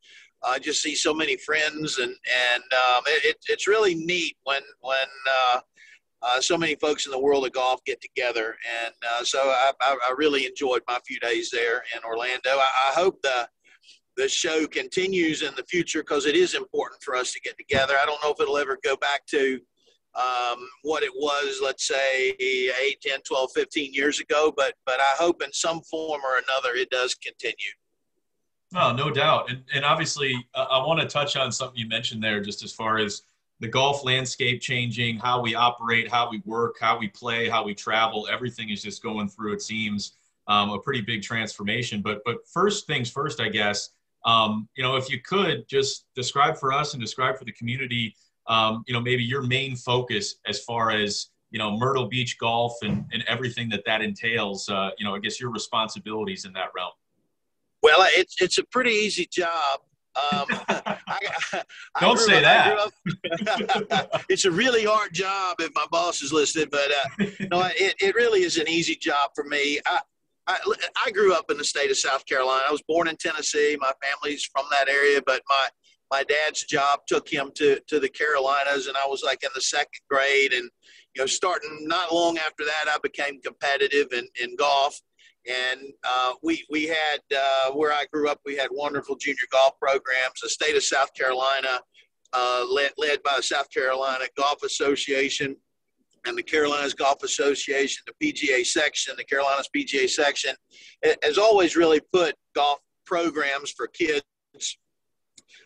I 0.45 0.59
just 0.59 0.83
see 0.83 0.95
so 0.95 1.13
many 1.13 1.37
friends 1.37 1.99
and 1.99 2.11
and 2.11 2.63
um, 2.63 3.03
it, 3.07 3.37
it's 3.49 3.67
really 3.67 3.95
neat 3.95 4.37
when 4.45 4.63
when 4.81 5.07
uh, 5.31 5.61
uh, 6.23 6.41
so 6.41 6.57
many 6.57 6.75
folks 6.77 7.07
in 7.07 7.13
the 7.13 7.19
world 7.19 7.47
of 7.47 7.53
golf 7.53 7.83
get 7.85 8.01
together 8.01 8.57
and 8.85 8.95
uh, 9.09 9.25
so 9.25 9.39
I, 9.39 9.73
I, 9.81 9.97
I, 10.09 10.15
really 10.17 10.47
enjoyed 10.47 10.83
my 10.89 10.99
few 11.07 11.21
days 11.21 11.49
there 11.51 11.85
in 11.95 12.03
Orlando. 12.05 12.51
I, 12.51 12.91
I 12.91 12.93
hope 12.95 13.21
the 13.23 13.49
the 14.17 14.29
show 14.29 14.67
continues 14.67 15.43
in 15.43 15.55
the 15.55 15.65
future 15.65 16.01
because 16.01 16.27
it 16.27 16.35
is 16.35 16.55
important 16.55 17.03
for 17.03 17.15
us 17.15 17.33
to 17.33 17.41
get 17.41 17.57
together. 17.57 17.95
I 18.01 18.05
don't 18.05 18.23
know 18.23 18.33
if 18.33 18.41
it'll 18.41 18.59
ever 18.59 18.77
go 18.83 18.97
back 18.97 19.25
to 19.27 19.61
um, 20.17 20.69
what 20.83 21.05
it 21.05 21.13
was, 21.15 21.61
let's 21.63 21.87
say 21.87 22.31
8, 22.31 23.01
10, 23.01 23.21
12, 23.27 23.51
15 23.55 23.95
years 23.95 24.19
ago. 24.19 24.53
But, 24.57 24.75
but 24.85 24.99
I 25.01 25.15
hope 25.17 25.43
in 25.43 25.53
some 25.53 25.81
form 25.83 26.21
or 26.25 26.39
another 26.39 26.75
it 26.75 26.91
does 26.91 27.15
continue. 27.15 27.55
No, 28.73 28.93
no 28.93 29.11
doubt. 29.11 29.51
And, 29.51 29.63
and 29.75 29.85
obviously, 29.85 30.35
uh, 30.55 30.67
I 30.71 30.87
want 30.87 31.01
to 31.01 31.07
touch 31.07 31.37
on 31.37 31.51
something 31.51 31.79
you 31.79 31.89
mentioned 31.89 32.23
there, 32.23 32.41
just 32.41 32.63
as 32.63 32.73
far 32.73 32.99
as 32.99 33.23
the 33.61 33.69
golf 33.69 34.05
landscape 34.05 34.61
changing, 34.61 35.19
how 35.19 35.41
we 35.41 35.55
operate, 35.55 36.11
how 36.11 36.31
we 36.31 36.43
work, 36.45 36.77
how 36.81 36.99
we 36.99 37.09
play, 37.09 37.49
how 37.49 37.65
we 37.65 37.75
travel. 37.75 38.29
Everything 38.31 38.71
is 38.71 38.83
just 38.83 39.03
going 39.03 39.29
through, 39.29 39.55
it 39.55 39.63
seems, 39.63 40.13
um, 40.47 40.71
a 40.71 40.79
pretty 40.79 41.01
big 41.01 41.23
transformation. 41.23 42.03
But, 42.03 42.23
but 42.25 42.47
first 42.47 42.87
things 42.87 43.11
first, 43.11 43.41
I 43.41 43.49
guess, 43.49 43.91
um, 44.25 44.69
you 44.77 44.83
know, 44.83 44.97
if 44.97 45.11
you 45.11 45.21
could 45.21 45.67
just 45.69 46.05
describe 46.15 46.57
for 46.57 46.73
us 46.73 46.93
and 46.93 47.03
describe 47.03 47.39
for 47.39 47.45
the 47.45 47.53
community 47.53 48.15
um, 48.49 48.83
you 48.87 48.95
know, 48.95 49.01
maybe 49.01 49.23
your 49.23 49.43
main 49.43 49.77
focus 49.77 50.37
as 50.47 50.61
far 50.61 50.91
as, 50.91 51.29
you 51.51 51.59
know, 51.59 51.77
Myrtle 51.77 52.07
Beach 52.07 52.39
golf 52.39 52.75
and, 52.83 53.05
and 53.13 53.23
everything 53.29 53.69
that 53.69 53.85
that 53.85 54.01
entails, 54.01 54.69
uh, 54.69 54.91
you 54.99 55.05
know, 55.05 55.15
I 55.15 55.19
guess 55.19 55.41
your 55.41 55.51
responsibilities 55.51 56.45
in 56.45 56.53
that 56.55 56.71
realm. 56.75 56.93
Well, 57.83 58.07
it's, 58.11 58.37
it's 58.41 58.59
a 58.59 58.65
pretty 58.65 58.91
easy 58.91 59.29
job. 59.31 59.81
Um, 60.17 60.47
I, 60.69 60.99
I 61.95 62.01
Don't 62.01 62.19
say 62.19 62.43
up, 62.45 62.93
that. 63.05 64.25
it's 64.29 64.45
a 64.45 64.51
really 64.51 64.85
hard 64.85 65.13
job 65.13 65.57
if 65.61 65.71
my 65.75 65.87
boss 65.91 66.23
is 66.23 66.33
listening, 66.33 66.69
but 66.71 66.91
uh, 66.91 67.25
no, 67.51 67.63
it, 67.77 67.95
it 68.01 68.15
really 68.15 68.43
is 68.43 68.57
an 68.57 68.69
easy 68.69 68.97
job 68.97 69.31
for 69.35 69.45
me. 69.45 69.79
I, 69.87 70.01
I, 70.49 70.59
I 71.07 71.11
grew 71.11 71.35
up 71.35 71.51
in 71.51 71.59
the 71.59 71.65
state 71.65 71.91
of 71.91 71.99
South 71.99 72.25
Carolina. 72.27 72.65
I 72.67 72.73
was 72.73 72.83
born 72.89 73.07
in 73.07 73.17
Tennessee. 73.17 73.77
My 73.79 73.93
family's 74.03 74.45
from 74.45 74.65
that 74.71 74.89
area, 74.89 75.21
but 75.25 75.43
my 75.49 75.69
my 76.11 76.25
dad's 76.25 76.65
job 76.65 77.01
took 77.07 77.29
him 77.29 77.51
to 77.57 77.79
to 77.87 78.01
the 78.01 78.09
Carolinas, 78.09 78.87
and 78.87 78.97
I 78.97 79.07
was 79.07 79.23
like 79.23 79.43
in 79.43 79.51
the 79.55 79.61
second 79.61 80.01
grade, 80.11 80.55
and 80.55 80.71
you 81.15 81.23
know, 81.23 81.27
starting 81.27 81.87
not 81.87 82.15
long 82.15 82.39
after 82.39 82.65
that, 82.65 82.87
I 82.89 82.97
became 83.03 83.41
competitive 83.43 84.13
in 84.13 84.27
in 84.43 84.57
golf. 84.57 84.99
And 85.49 85.81
uh, 86.07 86.35
we 86.43 86.65
we 86.71 86.87
had 86.87 87.21
uh, 87.35 87.71
where 87.73 87.93
I 87.93 88.05
grew 88.13 88.29
up, 88.29 88.41
we 88.45 88.57
had 88.57 88.69
wonderful 88.71 89.17
junior 89.17 89.39
golf 89.51 89.79
programs. 89.81 90.41
The 90.43 90.49
state 90.49 90.77
of 90.77 90.85
South 90.85 91.15
Carolina, 91.15 91.81
uh, 92.33 92.67
led 92.71 92.93
led 92.99 93.23
by 93.23 93.35
the 93.37 93.43
South 93.43 93.71
Carolina 93.71 94.25
Golf 94.37 94.63
Association 94.63 95.57
and 96.27 96.37
the 96.37 96.43
Carolinas 96.43 96.95
Golf 96.95 97.23
Association, 97.23 98.05
the 98.07 98.33
PGA 98.33 98.65
section, 98.67 99.15
the 99.17 99.25
Carolinas 99.25 99.69
PGA 99.75 100.09
section, 100.09 100.55
has 101.23 101.39
always 101.39 101.77
really 101.77 102.01
put 102.13 102.35
golf 102.55 102.79
programs 103.07 103.71
for 103.71 103.87
kids 103.87 104.23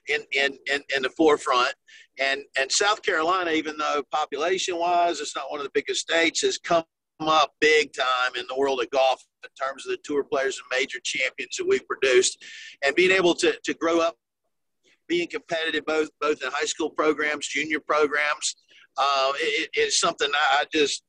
in, 0.09 0.21
in, 0.33 0.57
in, 0.73 0.83
in 0.95 1.03
the 1.03 1.11
forefront. 1.11 1.75
And, 2.21 2.43
and 2.59 2.71
South 2.71 3.03
Carolina, 3.03 3.51
even 3.53 3.77
though 3.77 4.03
population 4.13 4.77
wise, 4.77 5.21
it's 5.21 5.35
not 5.35 5.51
one 5.51 5.61
of 5.61 5.65
the 5.65 5.73
biggest 5.75 6.01
states, 6.01 6.43
has 6.43 6.59
come 6.59 6.85
up 7.21 7.53
big 7.61 7.93
time 7.93 8.37
in 8.39 8.45
the 8.49 8.57
world 8.57 8.81
of 8.81 8.91
golf 8.91 9.23
in 9.45 9.67
terms 9.67 9.87
of 9.87 9.93
the 9.93 9.99
tour 10.05 10.25
players 10.25 10.59
and 10.59 10.81
major 10.81 10.99
champions 11.03 11.57
that 11.57 11.67
we've 11.67 11.87
produced. 11.87 12.43
And 12.85 12.95
being 12.95 13.11
able 13.11 13.35
to, 13.37 13.55
to 13.65 13.75
grow 13.75 14.01
up 14.01 14.17
being 15.09 15.29
competitive 15.29 15.85
both 15.85 16.09
both 16.21 16.43
in 16.43 16.51
high 16.53 16.65
school 16.65 16.89
programs, 16.89 17.47
junior 17.47 17.81
programs, 17.81 18.57
uh, 18.97 19.33
it, 19.37 19.71
it's 19.75 20.01
something 20.01 20.29
I 20.35 20.65
just 20.73 21.03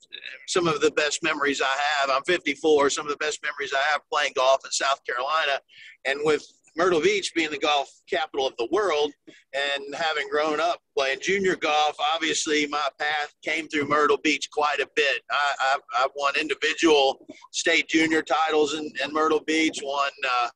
some 0.48 0.68
of 0.68 0.82
the 0.82 0.92
best 0.92 1.24
memories 1.24 1.62
I 1.62 1.66
have. 1.66 2.10
I'm 2.10 2.24
54. 2.24 2.90
Some 2.90 3.06
of 3.06 3.12
the 3.12 3.18
best 3.18 3.40
memories 3.44 3.74
I 3.74 3.92
have 3.92 4.02
playing 4.12 4.34
golf 4.36 4.62
in 4.66 4.72
South 4.72 5.00
Carolina, 5.06 5.60
and 6.06 6.20
with 6.24 6.46
Myrtle 6.76 7.02
Beach 7.02 7.34
being 7.36 7.52
the 7.52 7.58
golf 7.58 7.90
capital 8.10 8.48
of 8.48 8.54
the 8.58 8.68
world 8.72 9.12
and 9.54 9.96
having 9.96 10.28
grown 10.30 10.60
up 10.60 10.80
playing 10.98 11.20
junior 11.22 11.56
golf, 11.56 11.96
obviously 12.14 12.66
my 12.68 12.88
path 13.00 13.34
came 13.44 13.68
through 13.68 13.88
Myrtle 13.88 14.18
Beach 14.18 14.50
quite 14.52 14.80
a 14.80 14.90
bit. 14.96 15.22
I, 15.30 15.56
have 15.72 15.82
I've 16.00 16.12
won 16.16 16.34
individual 16.40 17.28
state 17.52 17.88
junior 17.88 18.24
titles 18.24 18.74
in, 18.74 18.92
in 19.04 19.14
Myrtle 19.14 19.42
Beach, 19.46 19.80
won 19.84 20.10
uh, 20.28 20.50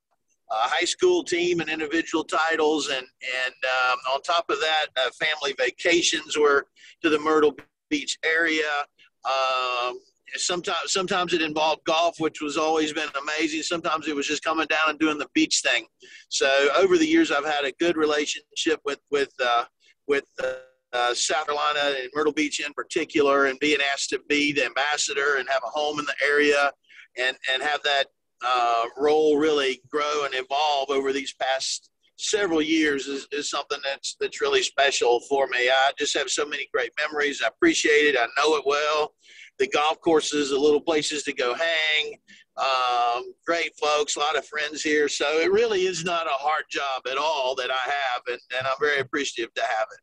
a 0.50 0.70
high 0.70 0.86
school 0.86 1.24
team 1.24 1.60
and 1.60 1.70
individual 1.70 2.24
titles. 2.24 2.88
And, 2.88 3.06
and 3.46 3.54
um, 3.92 3.98
on 4.14 4.22
top 4.22 4.50
of 4.50 4.60
that, 4.60 4.88
uh, 4.98 5.10
family 5.20 5.54
vacations 5.58 6.38
were 6.38 6.66
to 7.04 7.10
the 7.10 7.20
Myrtle 7.20 7.56
Beach 7.90 8.18
area. 8.26 8.86
Um, 9.26 10.00
sometimes 10.36 10.92
sometimes 10.92 11.34
it 11.34 11.42
involved 11.42 11.84
golf, 11.86 12.20
which 12.20 12.42
was 12.42 12.58
always 12.58 12.94
been 12.94 13.10
amazing. 13.22 13.64
Sometimes 13.64 14.08
it 14.08 14.16
was 14.16 14.28
just 14.28 14.44
coming 14.44 14.68
down 14.68 14.90
and 14.90 15.00
doing 15.00 15.18
the 15.18 15.30
beach 15.34 15.62
thing. 15.62 15.86
So 16.30 16.70
over 16.78 16.98
the 16.98 17.06
years, 17.06 17.32
I've 17.32 17.46
had 17.46 17.66
a 17.66 17.72
good 17.74 17.98
relationship 17.98 18.80
with 18.86 19.00
with 19.12 19.32
uh, 19.44 19.66
with 20.08 20.26
uh, 20.44 20.54
uh, 20.94 21.14
South 21.14 21.46
Carolina 21.46 21.96
and 22.00 22.10
Myrtle 22.14 22.34
Beach 22.34 22.60
in 22.66 22.74
particular, 22.74 23.46
and 23.46 23.60
being 23.60 23.80
asked 23.94 24.10
to 24.10 24.20
be 24.28 24.52
the 24.54 24.66
ambassador 24.66 25.38
and 25.38 25.48
have 25.50 25.64
a 25.66 25.70
home 25.70 26.00
in 26.00 26.06
the 26.06 26.16
area, 26.26 26.72
and 27.18 27.38
and 27.54 27.64
have 27.64 27.82
that 27.84 28.06
uh, 28.46 28.86
role 28.98 29.38
really 29.38 29.82
grow 29.90 30.26
and 30.26 30.34
evolve 30.36 30.90
over 30.90 31.12
these 31.12 31.34
past 31.34 31.90
several 32.20 32.64
years 32.64 33.06
is, 33.06 33.28
is 33.32 33.50
something 33.50 33.78
that's 33.84 34.16
that's 34.20 34.42
really 34.42 34.64
special 34.64 35.20
for 35.22 35.48
me. 35.48 35.70
I 35.70 35.92
just 35.98 36.18
have 36.18 36.30
so 36.30 36.46
many 36.46 36.68
great 36.74 36.92
memories. 37.00 37.42
I 37.44 37.48
appreciate 37.48 38.08
it. 38.08 38.18
I 38.18 38.26
know 38.38 38.56
it 38.56 38.64
well 38.66 39.14
the 39.60 39.68
golf 39.68 40.00
courses, 40.02 40.50
the 40.50 40.58
little 40.58 40.82
places 40.82 41.24
to 41.24 41.34
go 41.34 41.54
hang. 41.54 42.18
Um, 42.58 43.34
great 43.46 43.76
folks, 43.76 44.16
a 44.16 44.20
lot 44.20 44.38
of 44.38 44.46
friends 44.46 44.82
here. 44.82 45.08
So 45.08 45.40
it 45.40 45.52
really 45.52 45.86
is 45.86 46.04
not 46.04 46.26
a 46.26 46.32
hard 46.32 46.64
job 46.70 47.04
at 47.10 47.18
all 47.18 47.54
that 47.56 47.70
I 47.70 47.90
have, 47.92 48.22
and, 48.28 48.40
and 48.58 48.66
I'm 48.66 48.78
very 48.80 49.00
appreciative 49.00 49.54
to 49.54 49.62
have 49.62 49.88
it. 49.92 50.00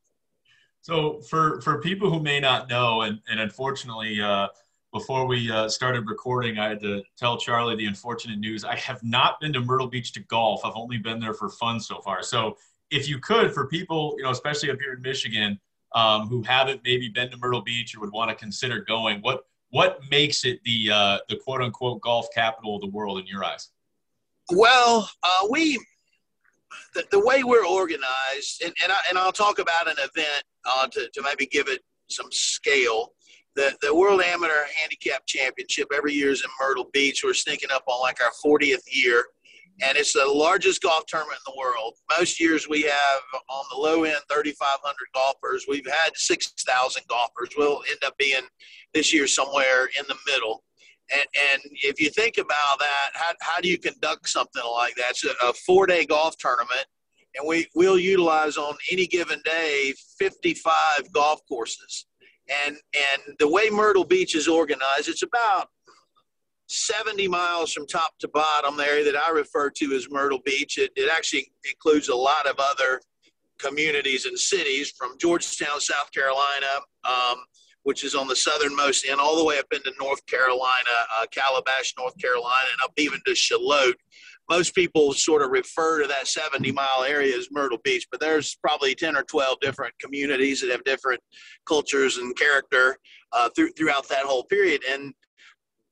So 0.83 1.21
for 1.31 1.61
for 1.63 1.81
people 1.81 2.11
who 2.11 2.21
may 2.21 2.41
not 2.41 2.69
know, 2.69 3.03
and, 3.03 3.19
and 3.29 3.41
unfortunately, 3.41 4.21
uh, 4.21 4.49
before 4.93 5.27
we 5.27 5.51
uh, 5.51 5.69
started 5.69 6.07
recording, 6.07 6.59
I 6.59 6.69
had 6.69 6.81
to 6.83 7.03
tell 7.19 7.37
Charlie 7.37 7.75
the 7.75 7.87
unfortunate 7.87 8.39
news. 8.39 8.65
I 8.65 8.77
have 8.77 9.03
not 9.03 9.41
been 9.41 9.53
to 9.55 9.61
Myrtle 9.61 9.89
Beach 9.89 10.13
to 10.13 10.21
golf. 10.21 10.61
I've 10.65 10.77
only 10.77 10.99
been 10.99 11.19
there 11.19 11.35
for 11.35 11.49
fun 11.49 11.81
so 11.81 12.01
far. 12.01 12.23
So 12.23 12.57
if 12.91 13.09
you 13.09 13.19
could, 13.19 13.53
for 13.53 13.67
people, 13.67 14.15
you 14.19 14.23
know, 14.23 14.31
especially 14.31 14.71
up 14.71 14.79
here 14.79 14.93
in 14.93 15.03
Michigan, 15.03 15.59
um, 15.95 16.29
who 16.29 16.43
haven't 16.43 16.81
maybe 16.85 17.09
been 17.09 17.31
to 17.31 17.37
Myrtle 17.37 17.63
Beach 17.63 17.95
or 17.95 18.01
would 18.01 18.13
want 18.13 18.31
to 18.31 18.37
consider 18.37 18.81
going, 18.81 19.21
what 19.21 19.47
what 19.71 20.01
makes 20.11 20.45
it 20.45 20.63
the 20.65 20.91
uh, 20.93 21.19
the 21.29 21.37
quote 21.37 21.63
unquote 21.63 22.01
golf 22.01 22.27
capital 22.35 22.77
of 22.77 22.81
the 22.81 22.89
world 22.89 23.19
in 23.19 23.27
your 23.27 23.45
eyes? 23.45 23.71
Well, 24.51 25.11
uh, 25.23 25.47
we 25.51 25.79
the, 26.95 27.05
the, 27.11 27.25
way 27.25 27.45
we're 27.45 27.67
organized, 27.67 28.63
and, 28.63 28.73
and, 28.83 28.93
I, 28.93 28.97
and 29.09 29.19
I'll 29.19 29.33
talk 29.33 29.59
about 29.59 29.89
an 29.89 29.97
event 29.99 30.45
uh, 30.65 30.87
to, 30.89 31.09
to 31.13 31.23
maybe 31.23 31.47
give 31.47 31.69
it 31.69 31.81
some 32.09 32.27
scale. 32.31 33.13
The, 33.57 33.73
the 33.83 33.95
World 33.95 34.21
Amateur 34.21 34.65
Handicap 34.81 35.27
Championship 35.27 35.89
every 35.95 36.13
year 36.13 36.31
is 36.31 36.43
in 36.43 36.51
Myrtle 36.61 36.91
Beach. 36.93 37.23
We're 37.25 37.35
sneaking 37.35 37.71
up 37.73 37.85
on 37.87 38.01
like 38.01 38.19
our 38.21 38.33
40th 38.45 38.83
year 38.91 39.25
and 39.83 39.99
it's 39.99 40.13
the 40.13 40.27
largest 40.27 40.83
golf 40.83 41.05
tournament 41.07 41.39
in 41.47 41.53
the 41.53 41.59
world. 41.59 41.95
Most 42.17 42.39
years 42.41 42.69
we 42.69 42.83
have 42.83 43.21
on 43.49 43.65
the 43.71 43.77
low 43.77 44.05
end 44.05 44.19
3,500 44.33 44.95
golfers. 45.15 45.67
We've 45.69 45.87
had 45.87 46.11
6,000 46.15 47.03
golfers. 47.09 47.51
We'll 47.57 47.83
end 47.91 47.99
up 48.05 48.17
being 48.17 48.43
this 48.93 49.13
year 49.13 49.27
somewhere 49.27 49.87
in 49.99 50.05
the 50.09 50.17
middle. 50.27 50.63
And, 51.13 51.27
and 51.53 51.63
if 51.73 52.01
you 52.01 52.09
think 52.11 52.39
about 52.39 52.79
that, 52.79 53.11
how, 53.15 53.33
how 53.41 53.61
do 53.61 53.69
you 53.69 53.79
conduct 53.79 54.29
something 54.29 54.63
like 54.73 54.95
that? 54.97 55.11
It's 55.11 55.25
a, 55.25 55.35
a 55.47 55.53
four 55.53 55.87
day 55.87 56.07
golf 56.07 56.37
tournament, 56.39 56.87
and 57.35 57.47
we, 57.47 57.67
we'll 57.75 57.99
utilize 57.99 58.57
on 58.57 58.75
any 58.91 59.07
given 59.07 59.41
day 59.45 59.93
55 60.19 61.13
golf 61.13 61.41
courses. 61.49 62.07
And, 62.67 62.77
and 62.77 63.37
the 63.39 63.49
way 63.49 63.71
Myrtle 63.71 64.05
Beach 64.05 64.35
is 64.35 64.49
organized, 64.49 65.09
it's 65.09 65.23
about 65.23 65.69
70 66.75 67.29
miles 67.29 67.73
from 67.73 67.87
top 67.87 68.19
to 68.19 68.29
bottom 68.29 68.77
there 68.77 69.05
that 69.05 69.17
I 69.17 69.31
refer 69.31 69.71
to 69.71 69.93
as 69.95 70.09
Myrtle 70.11 70.41
Beach. 70.45 70.79
It, 70.79 70.93
it 70.97 71.11
actually 71.11 71.53
includes 71.65 72.09
a 72.09 72.17
lot 72.17 72.47
of 72.47 72.57
other 72.59 73.01
communities 73.59 74.27
and 74.27 74.39
cities 74.39 74.93
from 74.97 75.17
Georgetown, 75.19 75.81
South 75.81 76.11
Carolina, 76.13 76.67
um, 77.05 77.37
which 77.85 78.03
is 78.05 78.15
on 78.15 78.27
the 78.27 78.37
southernmost 78.37 79.07
end, 79.09 79.21
all 79.21 79.37
the 79.37 79.45
way 79.45 79.59
up 79.59 79.67
into 79.73 79.93
North 80.01 80.25
Carolina, 80.27 80.91
uh, 81.17 81.27
Calabash, 81.31 81.95
North 81.99 82.19
Carolina, 82.19 82.69
and 82.73 82.83
up 82.83 82.93
even 82.97 83.21
to 83.27 83.35
Shallotte. 83.35 83.97
Most 84.51 84.75
people 84.75 85.15
sort 85.15 85.43
of 85.43 85.51
refer 85.51 86.03
to 86.03 86.09
that 86.09 86.27
70 86.27 86.71
mile 86.73 87.05
area 87.07 87.37
as 87.37 87.49
Myrtle 87.51 87.79
Beach, 87.83 88.07
but 88.11 88.21
there's 88.21 88.57
probably 88.57 88.95
10 88.95 89.17
or 89.17 89.23
12 89.23 89.61
different 89.61 89.95
communities 89.99 90.61
that 90.61 90.71
have 90.71 90.85
different 90.85 91.21
cultures 91.67 92.19
and 92.19 92.37
character 92.37 92.99
uh, 93.33 93.49
through, 93.57 93.71
throughout 93.73 94.09
that 94.09 94.25
whole 94.25 94.45
period. 94.45 94.83
And 94.91 95.15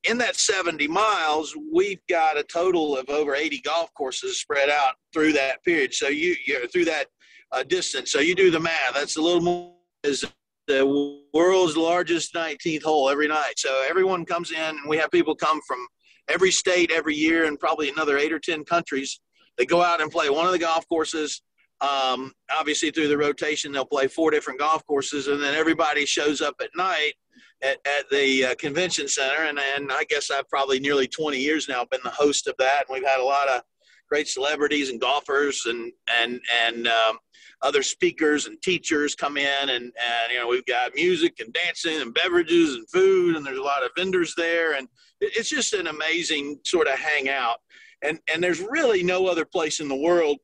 in 0.04 0.18
that 0.18 0.36
70 0.36 0.88
miles, 0.88 1.56
we've 1.72 2.00
got 2.08 2.38
a 2.38 2.42
total 2.42 2.96
of 2.96 3.08
over 3.08 3.34
80 3.34 3.60
golf 3.60 3.92
courses 3.94 4.40
spread 4.40 4.68
out 4.68 4.94
through 5.12 5.32
that 5.34 5.62
period. 5.64 5.94
So 5.94 6.08
you, 6.08 6.34
you 6.46 6.66
through 6.68 6.86
that 6.86 7.06
uh, 7.52 7.62
distance. 7.62 8.10
So 8.10 8.20
you 8.20 8.34
do 8.34 8.50
the 8.50 8.60
math. 8.60 8.94
That's 8.94 9.16
a 9.16 9.22
little 9.22 9.40
more 9.40 9.74
is 10.02 10.24
the 10.66 11.20
world's 11.32 11.76
largest 11.76 12.34
19th 12.34 12.82
hole 12.82 13.08
every 13.08 13.28
night. 13.28 13.54
So 13.56 13.84
everyone 13.88 14.24
comes 14.24 14.50
in, 14.50 14.58
and 14.58 14.88
we 14.88 14.96
have 14.96 15.10
people 15.10 15.34
come 15.34 15.60
from 15.66 15.86
every 16.28 16.50
state 16.50 16.90
every 16.90 17.14
year, 17.14 17.44
and 17.44 17.58
probably 17.58 17.88
another 17.88 18.18
eight 18.18 18.32
or 18.32 18.40
10 18.40 18.64
countries. 18.64 19.20
They 19.58 19.66
go 19.66 19.82
out 19.82 20.00
and 20.00 20.10
play 20.10 20.30
one 20.30 20.46
of 20.46 20.52
the 20.52 20.58
golf 20.58 20.88
courses. 20.88 21.42
Um, 21.80 22.32
obviously, 22.50 22.90
through 22.90 23.08
the 23.08 23.18
rotation, 23.18 23.72
they'll 23.72 23.84
play 23.84 24.08
four 24.08 24.30
different 24.30 24.58
golf 24.58 24.84
courses, 24.86 25.28
and 25.28 25.42
then 25.42 25.54
everybody 25.54 26.06
shows 26.06 26.40
up 26.40 26.54
at 26.60 26.70
night 26.76 27.14
at, 27.62 27.78
at 27.86 28.08
the 28.10 28.46
uh, 28.46 28.54
convention 28.56 29.08
center. 29.08 29.44
And, 29.44 29.58
and 29.76 29.92
I 29.92 30.04
guess 30.04 30.30
I've 30.30 30.48
probably 30.48 30.80
nearly 30.80 31.06
20 31.06 31.38
years 31.38 31.68
now 31.68 31.84
been 31.84 32.00
the 32.04 32.10
host 32.10 32.46
of 32.46 32.54
that. 32.58 32.84
And 32.88 32.94
we've 32.94 33.08
had 33.08 33.20
a 33.20 33.24
lot 33.24 33.48
of 33.48 33.62
great 34.08 34.28
celebrities 34.28 34.90
and 34.90 35.00
golfers 35.00 35.64
and, 35.66 35.92
and, 36.20 36.40
and 36.66 36.88
um, 36.88 37.18
other 37.62 37.82
speakers 37.82 38.46
and 38.46 38.60
teachers 38.60 39.14
come 39.14 39.36
in. 39.36 39.68
And, 39.70 39.84
and, 39.84 40.32
you 40.32 40.38
know, 40.38 40.48
we've 40.48 40.66
got 40.66 40.94
music 40.94 41.40
and 41.40 41.52
dancing 41.52 42.00
and 42.00 42.12
beverages 42.14 42.74
and 42.74 42.88
food. 42.90 43.36
And 43.36 43.46
there's 43.46 43.58
a 43.58 43.62
lot 43.62 43.84
of 43.84 43.90
vendors 43.96 44.34
there. 44.36 44.74
And 44.74 44.88
it's 45.20 45.48
just 45.48 45.72
an 45.72 45.86
amazing 45.86 46.58
sort 46.64 46.88
of 46.88 46.98
hangout. 46.98 47.58
And, 48.02 48.18
and 48.32 48.42
there's 48.42 48.60
really 48.60 49.02
no 49.02 49.26
other 49.26 49.44
place 49.44 49.78
in 49.78 49.88
the 49.88 49.96
world 49.96 50.38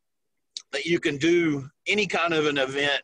that 0.73 0.85
you 0.85 1.01
can 1.01 1.17
do 1.17 1.69
any 1.87 2.07
kind 2.07 2.35
of 2.35 2.47
an 2.47 2.59
event 2.59 3.03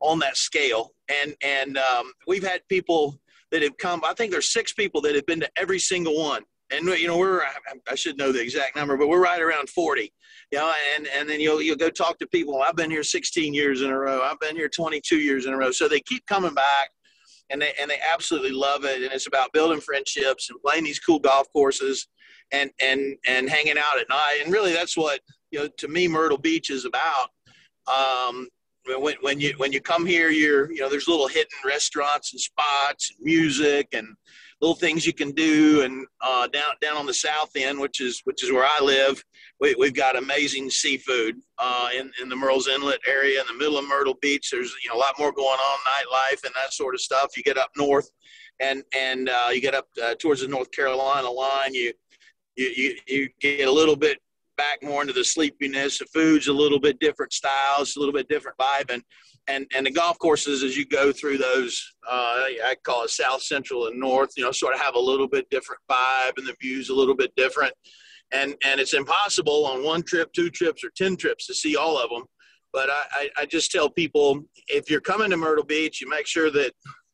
on 0.00 0.18
that 0.20 0.36
scale. 0.36 0.92
And 1.08 1.34
and 1.42 1.78
um, 1.78 2.12
we've 2.26 2.46
had 2.46 2.66
people 2.68 3.20
that 3.52 3.62
have 3.62 3.76
come. 3.76 4.02
I 4.04 4.14
think 4.14 4.32
there's 4.32 4.52
six 4.52 4.72
people 4.72 5.00
that 5.02 5.14
have 5.14 5.26
been 5.26 5.40
to 5.40 5.50
every 5.56 5.78
single 5.78 6.18
one. 6.18 6.42
And 6.72 6.86
you 6.88 7.06
know 7.06 7.18
we're 7.18 7.42
I 7.88 7.94
should 7.94 8.16
know 8.16 8.32
the 8.32 8.40
exact 8.40 8.76
number, 8.76 8.96
but 8.96 9.08
we're 9.08 9.22
right 9.22 9.40
around 9.40 9.68
40. 9.68 10.12
You 10.50 10.58
know, 10.58 10.72
and 10.96 11.06
and 11.06 11.28
then 11.28 11.38
you'll 11.38 11.60
you'll 11.60 11.76
go 11.76 11.90
talk 11.90 12.18
to 12.18 12.26
people. 12.26 12.62
I've 12.62 12.76
been 12.76 12.90
here 12.90 13.02
16 13.02 13.52
years 13.52 13.82
in 13.82 13.90
a 13.90 13.98
row. 13.98 14.22
I've 14.22 14.40
been 14.40 14.56
here 14.56 14.70
22 14.70 15.16
years 15.16 15.44
in 15.44 15.52
a 15.52 15.56
row. 15.56 15.70
So 15.70 15.86
they 15.86 16.00
keep 16.00 16.24
coming 16.26 16.54
back, 16.54 16.88
and 17.50 17.60
they 17.60 17.74
and 17.78 17.90
they 17.90 17.98
absolutely 18.12 18.52
love 18.52 18.86
it. 18.86 19.02
And 19.02 19.12
it's 19.12 19.26
about 19.26 19.52
building 19.52 19.80
friendships 19.80 20.48
and 20.48 20.58
playing 20.62 20.84
these 20.84 20.98
cool 20.98 21.18
golf 21.18 21.46
courses, 21.52 22.08
and 22.52 22.70
and 22.80 23.16
and 23.26 23.50
hanging 23.50 23.76
out 23.76 24.00
at 24.00 24.08
night. 24.08 24.40
And 24.42 24.50
really, 24.50 24.72
that's 24.72 24.96
what 24.96 25.20
you 25.50 25.60
know 25.60 25.68
to 25.76 25.88
me 25.88 26.08
Myrtle 26.08 26.38
Beach 26.38 26.70
is 26.70 26.86
about. 26.86 27.28
Um, 27.86 28.48
when, 28.86 29.16
when 29.20 29.40
you 29.40 29.54
when 29.56 29.72
you 29.72 29.80
come 29.80 30.06
here, 30.06 30.30
you're 30.30 30.70
you 30.72 30.80
know 30.80 30.88
there's 30.88 31.08
little 31.08 31.28
hidden 31.28 31.48
restaurants 31.64 32.32
and 32.32 32.40
spots 32.40 33.10
and 33.10 33.24
music 33.24 33.88
and 33.92 34.08
little 34.60 34.74
things 34.74 35.06
you 35.06 35.12
can 35.12 35.32
do. 35.32 35.82
And 35.82 36.06
uh, 36.20 36.46
down 36.48 36.72
down 36.80 36.96
on 36.96 37.06
the 37.06 37.14
south 37.14 37.50
end, 37.56 37.78
which 37.78 38.00
is 38.00 38.20
which 38.24 38.42
is 38.42 38.52
where 38.52 38.64
I 38.64 38.82
live, 38.82 39.22
we, 39.60 39.74
we've 39.78 39.94
got 39.94 40.16
amazing 40.16 40.70
seafood 40.70 41.36
uh, 41.58 41.88
in 41.96 42.10
in 42.20 42.28
the 42.28 42.36
Murrells 42.36 42.68
Inlet 42.68 43.00
area 43.06 43.40
in 43.40 43.46
the 43.46 43.54
middle 43.54 43.78
of 43.78 43.86
Myrtle 43.86 44.16
Beach. 44.20 44.50
There's 44.50 44.74
you 44.82 44.90
know 44.90 44.96
a 44.96 45.00
lot 45.00 45.18
more 45.18 45.32
going 45.32 45.58
on, 45.58 45.78
nightlife 45.80 46.44
and 46.44 46.54
that 46.54 46.72
sort 46.72 46.94
of 46.94 47.00
stuff. 47.00 47.36
You 47.36 47.42
get 47.42 47.58
up 47.58 47.70
north, 47.76 48.10
and 48.60 48.82
and 48.96 49.28
uh, 49.28 49.48
you 49.52 49.60
get 49.60 49.74
up 49.74 49.86
uh, 50.02 50.14
towards 50.14 50.40
the 50.40 50.48
North 50.48 50.70
Carolina 50.70 51.30
line, 51.30 51.74
you 51.74 51.92
you, 52.56 52.68
you, 52.76 52.96
you 53.06 53.28
get 53.40 53.68
a 53.68 53.72
little 53.72 53.96
bit 53.96 54.18
back 54.56 54.82
more 54.82 55.02
into 55.02 55.12
the 55.12 55.24
sleepiness. 55.24 55.98
The 55.98 56.06
food's 56.06 56.48
a 56.48 56.52
little 56.52 56.80
bit 56.80 56.98
different 57.00 57.32
styles, 57.32 57.96
a 57.96 57.98
little 57.98 58.12
bit 58.12 58.28
different 58.28 58.56
vibe, 58.58 58.90
and 58.92 59.02
and 59.48 59.66
and 59.74 59.86
the 59.86 59.90
golf 59.90 60.18
courses 60.18 60.62
as 60.62 60.76
you 60.76 60.86
go 60.86 61.12
through 61.12 61.38
those, 61.38 61.94
uh, 62.08 62.44
I 62.64 62.74
call 62.84 63.04
it 63.04 63.10
South 63.10 63.42
Central 63.42 63.88
and 63.88 63.98
North. 63.98 64.30
You 64.36 64.44
know, 64.44 64.52
sort 64.52 64.74
of 64.74 64.80
have 64.80 64.94
a 64.94 65.00
little 65.00 65.28
bit 65.28 65.48
different 65.50 65.80
vibe, 65.90 66.38
and 66.38 66.46
the 66.46 66.56
views 66.60 66.90
a 66.90 66.94
little 66.94 67.16
bit 67.16 67.32
different. 67.36 67.72
And 68.32 68.54
and 68.64 68.80
it's 68.80 68.94
impossible 68.94 69.66
on 69.66 69.84
one 69.84 70.02
trip, 70.02 70.32
two 70.32 70.50
trips, 70.50 70.84
or 70.84 70.90
ten 70.96 71.16
trips 71.16 71.46
to 71.46 71.54
see 71.54 71.76
all 71.76 71.98
of 71.98 72.10
them. 72.10 72.24
But 72.72 72.88
I, 72.88 73.02
I, 73.12 73.28
I 73.38 73.46
just 73.46 73.70
tell 73.70 73.90
people 73.90 74.42
if 74.68 74.90
you're 74.90 75.00
coming 75.00 75.30
to 75.30 75.36
Myrtle 75.36 75.64
Beach, 75.64 76.00
you 76.00 76.08
make 76.08 76.26
sure 76.26 76.50
that 76.50 76.72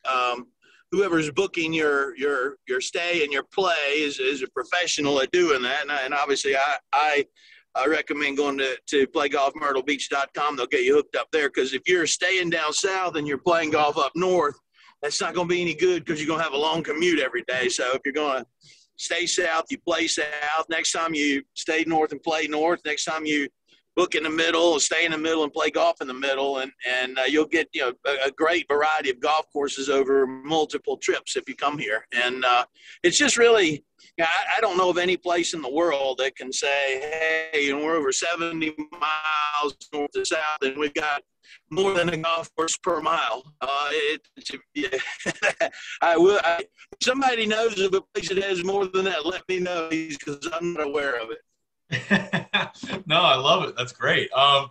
um, 0.08 0.46
whoever's 0.92 1.30
booking 1.30 1.72
your 1.72 2.16
your 2.16 2.56
your 2.66 2.80
stay 2.80 3.22
and 3.24 3.32
your 3.32 3.44
play 3.52 3.94
is, 3.96 4.18
is 4.18 4.42
a 4.42 4.48
professional 4.48 5.20
at 5.20 5.30
doing 5.30 5.62
that. 5.62 5.82
And, 5.82 5.90
and 5.90 6.14
obviously, 6.14 6.56
I, 6.56 6.76
I 6.92 7.24
I 7.74 7.86
recommend 7.86 8.36
going 8.36 8.58
to, 8.58 8.76
to 8.88 9.06
playgolfmyrtlebeach.com. 9.08 10.56
They'll 10.56 10.66
get 10.66 10.84
you 10.84 10.94
hooked 10.94 11.16
up 11.16 11.28
there 11.32 11.48
because 11.48 11.74
if 11.74 11.82
you're 11.86 12.06
staying 12.06 12.50
down 12.50 12.72
south 12.72 13.16
and 13.16 13.26
you're 13.26 13.38
playing 13.38 13.70
golf 13.70 13.96
up 13.96 14.12
north, 14.16 14.56
that's 15.02 15.20
not 15.20 15.34
going 15.34 15.48
to 15.48 15.54
be 15.54 15.60
any 15.60 15.74
good 15.74 16.04
because 16.04 16.20
you're 16.20 16.26
going 16.26 16.40
to 16.40 16.44
have 16.44 16.54
a 16.54 16.58
long 16.58 16.82
commute 16.82 17.20
every 17.20 17.44
day. 17.46 17.68
So 17.68 17.94
if 17.94 18.00
you're 18.04 18.14
going 18.14 18.42
to 18.42 18.46
stay 18.96 19.26
south, 19.26 19.66
you 19.70 19.78
play 19.86 20.08
south. 20.08 20.66
Next 20.68 20.92
time 20.92 21.14
you 21.14 21.42
stay 21.54 21.84
north 21.86 22.10
and 22.10 22.22
play 22.22 22.48
north. 22.48 22.80
Next 22.84 23.04
time 23.04 23.24
you 23.24 23.48
book 23.98 24.14
in 24.14 24.22
the 24.22 24.30
middle, 24.30 24.78
stay 24.78 25.04
in 25.04 25.10
the 25.10 25.18
middle, 25.18 25.42
and 25.42 25.52
play 25.52 25.70
golf 25.70 26.00
in 26.00 26.06
the 26.06 26.14
middle, 26.14 26.58
and 26.58 26.70
and 26.88 27.18
uh, 27.18 27.22
you'll 27.22 27.44
get 27.44 27.68
you 27.72 27.80
know 27.80 27.92
a, 28.06 28.28
a, 28.28 28.30
great 28.30 28.64
variety 28.68 29.10
of 29.10 29.18
golf 29.18 29.46
courses 29.52 29.88
over 29.88 30.24
multiple 30.24 30.96
trips 30.96 31.34
if 31.34 31.48
you 31.48 31.56
come 31.56 31.76
here. 31.76 32.06
And 32.12 32.44
uh, 32.44 32.64
it's 33.02 33.18
just 33.18 33.36
really, 33.36 33.84
you 34.16 34.24
I, 34.24 34.56
I, 34.56 34.60
don't 34.60 34.78
know 34.78 34.88
of 34.88 34.98
any 34.98 35.16
place 35.16 35.52
in 35.52 35.62
the 35.62 35.70
world 35.70 36.18
that 36.18 36.36
can 36.36 36.52
say, 36.52 37.50
hey, 37.52 37.72
know, 37.72 37.84
we're 37.84 37.96
over 37.96 38.12
70 38.12 38.72
miles 38.92 39.76
north 39.92 40.12
to 40.12 40.24
south, 40.24 40.62
and 40.62 40.78
we've 40.78 40.94
got 40.94 41.22
more 41.70 41.92
than 41.92 42.08
a 42.10 42.16
golf 42.18 42.54
course 42.54 42.76
per 42.76 43.00
mile. 43.00 43.52
Uh, 43.60 43.88
it, 43.90 44.28
yeah. 44.76 45.68
I 46.00 46.16
will. 46.16 46.40
I, 46.44 46.64
somebody 47.02 47.46
knows 47.46 47.80
of 47.80 47.94
a 47.94 48.02
place 48.14 48.28
that 48.28 48.38
has 48.44 48.62
more 48.62 48.86
than 48.86 49.06
that. 49.06 49.26
Let 49.26 49.42
me 49.48 49.58
know 49.58 49.88
because 49.90 50.48
I'm 50.52 50.74
not 50.74 50.86
aware 50.86 51.20
of 51.20 51.32
it. 51.32 51.38
no, 53.06 53.22
I 53.22 53.36
love 53.36 53.64
it. 53.64 53.76
That's 53.76 53.92
great. 53.92 54.30
Um, 54.32 54.70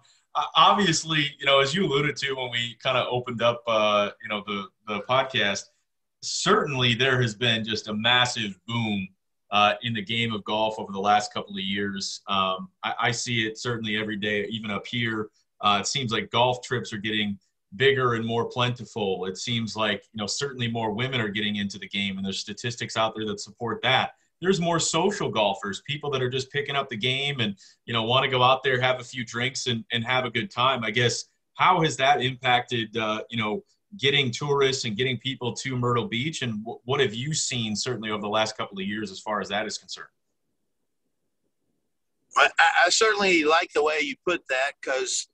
obviously, 0.55 1.31
you 1.39 1.45
know, 1.45 1.59
as 1.59 1.73
you 1.73 1.85
alluded 1.85 2.15
to 2.17 2.33
when 2.33 2.51
we 2.51 2.77
kind 2.81 2.97
of 2.97 3.07
opened 3.09 3.41
up, 3.41 3.63
uh, 3.67 4.11
you 4.21 4.29
know, 4.29 4.43
the 4.45 4.65
the 4.87 5.01
podcast, 5.01 5.63
certainly 6.21 6.93
there 6.93 7.21
has 7.21 7.35
been 7.35 7.63
just 7.63 7.87
a 7.87 7.93
massive 7.93 8.57
boom 8.67 9.07
uh, 9.51 9.73
in 9.81 9.93
the 9.93 10.01
game 10.01 10.33
of 10.33 10.43
golf 10.43 10.77
over 10.77 10.91
the 10.91 10.99
last 10.99 11.33
couple 11.33 11.53
of 11.53 11.61
years. 11.61 12.21
Um, 12.27 12.69
I, 12.83 12.93
I, 12.99 13.11
see 13.11 13.47
it 13.47 13.57
certainly 13.57 13.95
every 13.95 14.17
day, 14.17 14.45
even 14.45 14.69
up 14.71 14.85
here. 14.85 15.29
Uh, 15.61 15.77
it 15.81 15.87
seems 15.87 16.11
like 16.11 16.29
golf 16.31 16.61
trips 16.61 16.91
are 16.91 16.97
getting 16.97 17.39
bigger 17.77 18.15
and 18.15 18.25
more 18.25 18.45
plentiful. 18.45 19.25
It 19.25 19.37
seems 19.37 19.75
like 19.75 20.03
you 20.13 20.19
know 20.19 20.27
certainly 20.27 20.69
more 20.69 20.91
women 20.91 21.21
are 21.21 21.29
getting 21.29 21.55
into 21.55 21.79
the 21.79 21.87
game, 21.87 22.17
and 22.17 22.25
there's 22.25 22.39
statistics 22.39 22.97
out 22.97 23.15
there 23.15 23.25
that 23.25 23.39
support 23.39 23.81
that 23.83 24.11
there's 24.41 24.61
more 24.61 24.79
social 24.79 25.29
golfers, 25.29 25.81
people 25.85 26.11
that 26.11 26.21
are 26.21 26.29
just 26.29 26.51
picking 26.51 26.75
up 26.75 26.89
the 26.89 26.97
game 26.97 27.39
and, 27.39 27.55
you 27.85 27.93
know, 27.93 28.03
want 28.03 28.23
to 28.23 28.29
go 28.29 28.43
out 28.43 28.63
there, 28.63 28.79
have 28.79 28.99
a 28.99 29.03
few 29.03 29.25
drinks 29.25 29.67
and, 29.67 29.83
and 29.91 30.03
have 30.03 30.25
a 30.25 30.29
good 30.29 30.51
time. 30.51 30.83
I 30.83 30.91
guess, 30.91 31.25
how 31.55 31.81
has 31.81 31.97
that 31.97 32.21
impacted, 32.21 32.95
uh, 32.97 33.21
you 33.29 33.37
know, 33.37 33.63
getting 33.97 34.29
tourists 34.31 34.85
and 34.85 34.95
getting 34.95 35.17
people 35.17 35.53
to 35.53 35.75
Myrtle 35.75 36.07
Beach? 36.07 36.43
And 36.43 36.63
w- 36.63 36.79
what 36.85 36.99
have 36.99 37.15
you 37.15 37.33
seen 37.33 37.75
certainly 37.75 38.11
over 38.11 38.21
the 38.21 38.29
last 38.29 38.55
couple 38.57 38.77
of 38.77 38.85
years 38.85 39.11
as 39.11 39.19
far 39.19 39.41
as 39.41 39.49
that 39.49 39.65
is 39.65 39.77
concerned? 39.77 40.09
I, 42.37 42.49
I 42.85 42.89
certainly 42.89 43.43
like 43.43 43.73
the 43.73 43.83
way 43.83 43.99
you 44.01 44.15
put 44.23 44.43
that 44.49 44.73
because 44.79 45.27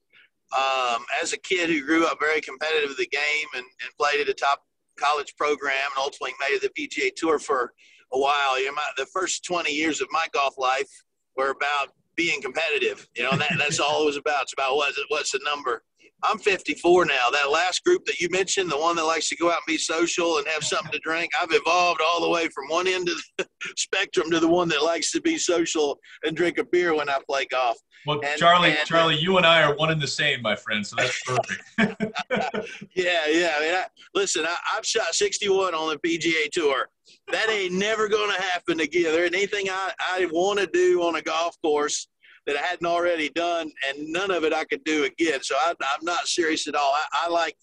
um, 0.56 1.04
as 1.22 1.34
a 1.34 1.38
kid 1.38 1.70
who 1.70 1.84
grew 1.84 2.06
up 2.08 2.20
very 2.22 2.39
competitive 2.39 2.92
in 2.92 2.96
the 2.98 3.08
game 3.08 3.48
and, 3.56 3.66
and 3.66 3.98
played 4.00 4.22
at 4.22 4.30
a 4.30 4.34
top 4.34 4.63
college 4.98 5.36
program 5.36 5.76
and 5.76 5.98
ultimately 5.98 6.34
made 6.39 6.60
the 6.62 6.70
PGA 6.70 7.13
Tour 7.13 7.38
for– 7.38 7.74
a 8.13 8.19
while. 8.19 8.60
You 8.60 8.67
know, 8.67 8.73
my, 8.73 8.84
the 8.97 9.06
first 9.08 9.43
20 9.45 9.71
years 9.71 10.02
of 10.02 10.08
my 10.12 10.26
golf 10.34 10.58
life 10.58 10.89
were 11.36 11.49
about 11.49 11.89
being 12.15 12.41
competitive. 12.41 13.08
You 13.15 13.23
know, 13.23 13.36
that, 13.38 13.56
that's 13.58 13.80
all 13.80 14.04
it 14.04 14.06
was 14.06 14.17
about. 14.17 14.43
It's 14.43 14.54
about 14.54 14.76
what's, 14.76 14.99
what's 15.10 15.32
the 15.32 15.39
number. 15.43 15.84
I'm 16.23 16.38
54 16.38 17.05
now. 17.05 17.29
That 17.31 17.51
last 17.51 17.83
group 17.83 18.05
that 18.05 18.19
you 18.19 18.29
mentioned, 18.31 18.71
the 18.71 18.77
one 18.77 18.95
that 18.95 19.03
likes 19.03 19.29
to 19.29 19.36
go 19.36 19.49
out 19.49 19.57
and 19.67 19.73
be 19.73 19.77
social 19.77 20.38
and 20.38 20.47
have 20.47 20.63
something 20.63 20.91
to 20.91 20.99
drink, 20.99 21.31
I've 21.41 21.51
evolved 21.51 22.01
all 22.05 22.21
the 22.21 22.29
way 22.29 22.47
from 22.49 22.67
one 22.67 22.88
end 22.88 23.09
of 23.09 23.15
the 23.38 23.45
spectrum 23.77 24.31
to 24.31 24.39
the 24.39 24.47
one 24.47 24.69
that 24.69 24.83
likes 24.83 25.12
to 25.12 25.21
be 25.21 25.38
social 25.38 25.99
and 26.23 26.36
drink 26.36 26.57
a 26.57 26.63
beer 26.63 26.95
when 26.95 27.09
I 27.09 27.17
play 27.27 27.45
golf. 27.45 27.77
Well, 28.05 28.19
and, 28.25 28.38
Charlie, 28.38 28.71
and, 28.71 28.79
uh, 28.79 28.86
Charlie, 28.86 29.17
you 29.17 29.38
and 29.38 29.45
I 29.45 29.63
are 29.63 29.75
one 29.75 29.89
and 29.89 30.01
the 30.01 30.07
same, 30.07 30.41
my 30.41 30.55
friend. 30.55 30.86
So 30.86 30.95
that's 30.97 31.21
perfect. 31.23 31.63
yeah, 32.95 33.27
yeah. 33.27 33.53
I 33.57 33.62
mean, 33.62 33.75
I, 33.75 33.86
listen, 34.13 34.45
I, 34.45 34.55
I've 34.75 34.86
shot 34.86 35.13
61 35.13 35.73
on 35.73 35.89
the 35.89 35.97
PGA 35.97 36.49
Tour. 36.51 36.89
That 37.31 37.49
ain't 37.49 37.73
never 37.73 38.09
going 38.09 38.33
to 38.33 38.41
happen 38.41 38.81
again. 38.81 39.03
There 39.03 39.25
ain't 39.25 39.36
anything 39.36 39.69
I, 39.69 39.91
I 39.99 40.27
want 40.31 40.59
to 40.59 40.67
do 40.67 41.01
on 41.03 41.15
a 41.15 41.21
golf 41.21 41.55
course 41.62 42.07
that 42.45 42.58
I 42.58 42.62
hadn't 42.62 42.86
already 42.86 43.29
done, 43.29 43.71
and 43.88 44.08
none 44.10 44.32
of 44.32 44.43
it 44.43 44.53
I 44.53 44.65
could 44.65 44.84
do 44.84 45.06
again. 45.06 45.41
So 45.41 45.56
I, 45.56 45.71
am 45.71 46.03
not 46.03 46.27
serious 46.27 46.67
at 46.67 46.75
all. 46.75 46.91
I, 46.93 47.25
I 47.25 47.29
like 47.29 47.56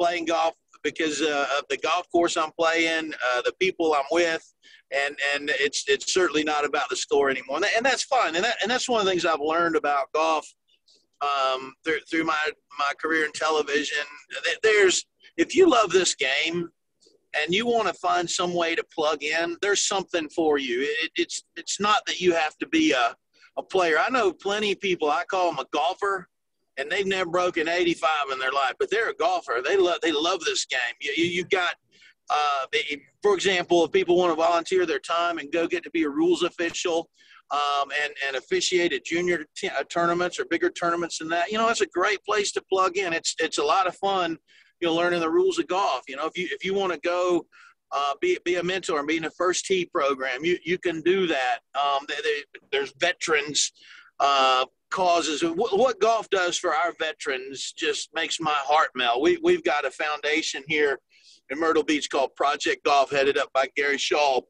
playing 0.00 0.26
golf 0.26 0.54
because 0.82 1.20
uh, 1.22 1.46
of 1.58 1.64
the 1.68 1.76
golf 1.78 2.10
course 2.10 2.36
I'm 2.36 2.50
playing, 2.58 3.12
uh, 3.12 3.42
the 3.42 3.52
people 3.60 3.94
I'm 3.94 4.04
with, 4.10 4.42
and 4.90 5.16
and 5.34 5.50
it's 5.60 5.84
it's 5.88 6.12
certainly 6.12 6.44
not 6.44 6.64
about 6.64 6.88
the 6.88 6.96
score 6.96 7.30
anymore, 7.30 7.56
and, 7.56 7.64
that, 7.64 7.72
and 7.76 7.86
that's 7.86 8.04
fine. 8.04 8.34
And 8.34 8.44
that, 8.44 8.56
and 8.62 8.70
that's 8.70 8.88
one 8.88 9.00
of 9.00 9.06
the 9.06 9.10
things 9.10 9.24
I've 9.24 9.40
learned 9.40 9.76
about 9.76 10.12
golf 10.12 10.46
um, 11.20 11.74
through 11.84 12.00
through 12.10 12.24
my 12.24 12.38
my 12.78 12.92
career 13.00 13.24
in 13.24 13.32
television. 13.32 14.04
There's 14.62 15.04
if 15.36 15.54
you 15.54 15.68
love 15.68 15.90
this 15.90 16.14
game, 16.14 16.68
and 17.34 17.54
you 17.54 17.66
want 17.66 17.88
to 17.88 17.94
find 17.94 18.28
some 18.28 18.54
way 18.54 18.74
to 18.74 18.84
plug 18.94 19.22
in, 19.22 19.56
there's 19.62 19.86
something 19.86 20.28
for 20.28 20.58
you. 20.58 20.82
It, 20.82 21.10
it's 21.16 21.44
it's 21.56 21.80
not 21.80 22.04
that 22.06 22.20
you 22.20 22.34
have 22.34 22.56
to 22.58 22.66
be 22.66 22.92
a, 22.92 23.14
a 23.56 23.62
player. 23.62 23.96
I 23.98 24.10
know 24.10 24.32
plenty 24.32 24.72
of 24.72 24.80
people. 24.80 25.10
I 25.10 25.24
call 25.24 25.50
them 25.50 25.58
a 25.58 25.66
golfer, 25.72 26.28
and 26.78 26.90
they've 26.90 27.06
never 27.06 27.30
broken 27.30 27.68
85 27.68 28.10
in 28.32 28.38
their 28.38 28.52
life, 28.52 28.74
but 28.78 28.90
they're 28.90 29.10
a 29.10 29.14
golfer. 29.14 29.60
They 29.64 29.76
love 29.76 30.00
they 30.02 30.12
love 30.12 30.40
this 30.44 30.64
game. 30.64 30.80
You 31.00 31.12
you, 31.16 31.24
you 31.24 31.44
got. 31.44 31.74
Uh, 32.30 32.66
for 33.20 33.34
example, 33.34 33.84
if 33.84 33.92
people 33.92 34.16
want 34.16 34.30
to 34.30 34.36
volunteer 34.36 34.86
their 34.86 35.00
time 35.00 35.38
and 35.38 35.52
go 35.52 35.66
get 35.66 35.82
to 35.82 35.90
be 35.90 36.04
a 36.04 36.08
rules 36.08 36.44
official, 36.44 37.10
um, 37.52 37.90
and, 38.02 38.14
and 38.26 38.36
officiate 38.36 38.92
at 38.94 39.04
junior 39.04 39.44
t- 39.54 39.68
uh, 39.68 39.84
tournaments 39.90 40.40
or 40.40 40.46
bigger 40.46 40.70
tournaments 40.70 41.18
than 41.18 41.28
that, 41.28 41.52
you 41.52 41.58
know, 41.58 41.68
it's 41.68 41.82
a 41.82 41.86
great 41.86 42.24
place 42.24 42.50
to 42.52 42.62
plug 42.62 42.96
in. 42.96 43.12
It's, 43.12 43.34
it's 43.38 43.58
a 43.58 43.62
lot 43.62 43.86
of 43.86 43.94
fun, 43.96 44.38
you 44.80 44.88
know, 44.88 44.94
learning 44.94 45.20
the 45.20 45.30
rules 45.30 45.58
of 45.58 45.66
golf. 45.66 46.02
You 46.08 46.16
know, 46.16 46.26
if 46.26 46.38
you, 46.38 46.48
if 46.50 46.64
you 46.64 46.72
want 46.72 46.94
to 46.94 47.00
go 47.00 47.46
uh, 47.92 48.14
be, 48.20 48.38
be 48.44 48.56
a 48.56 48.62
mentor 48.62 48.98
and 48.98 49.08
be 49.08 49.16
in 49.16 49.24
a 49.24 49.30
first 49.30 49.66
tee 49.66 49.84
program, 49.84 50.44
you, 50.44 50.58
you 50.64 50.78
can 50.78 51.00
do 51.02 51.26
that. 51.26 51.58
Um, 51.74 52.06
they, 52.08 52.14
they, 52.22 52.60
there's 52.70 52.92
veterans 52.98 53.72
uh, 54.20 54.64
causes. 54.90 55.42
What, 55.42 55.78
what 55.78 56.00
golf 56.00 56.28
does 56.30 56.56
for 56.56 56.74
our 56.74 56.92
veterans 56.98 57.72
just 57.72 58.10
makes 58.14 58.40
my 58.40 58.56
heart 58.56 58.90
melt. 58.94 59.22
We, 59.22 59.38
we've 59.42 59.64
got 59.64 59.84
a 59.84 59.90
foundation 59.90 60.62
here 60.66 60.98
in 61.50 61.58
Myrtle 61.58 61.82
Beach 61.82 62.08
called 62.08 62.34
Project 62.34 62.84
Golf, 62.84 63.10
headed 63.10 63.36
up 63.36 63.52
by 63.52 63.68
Gary 63.76 63.96
Schaal 63.96 64.42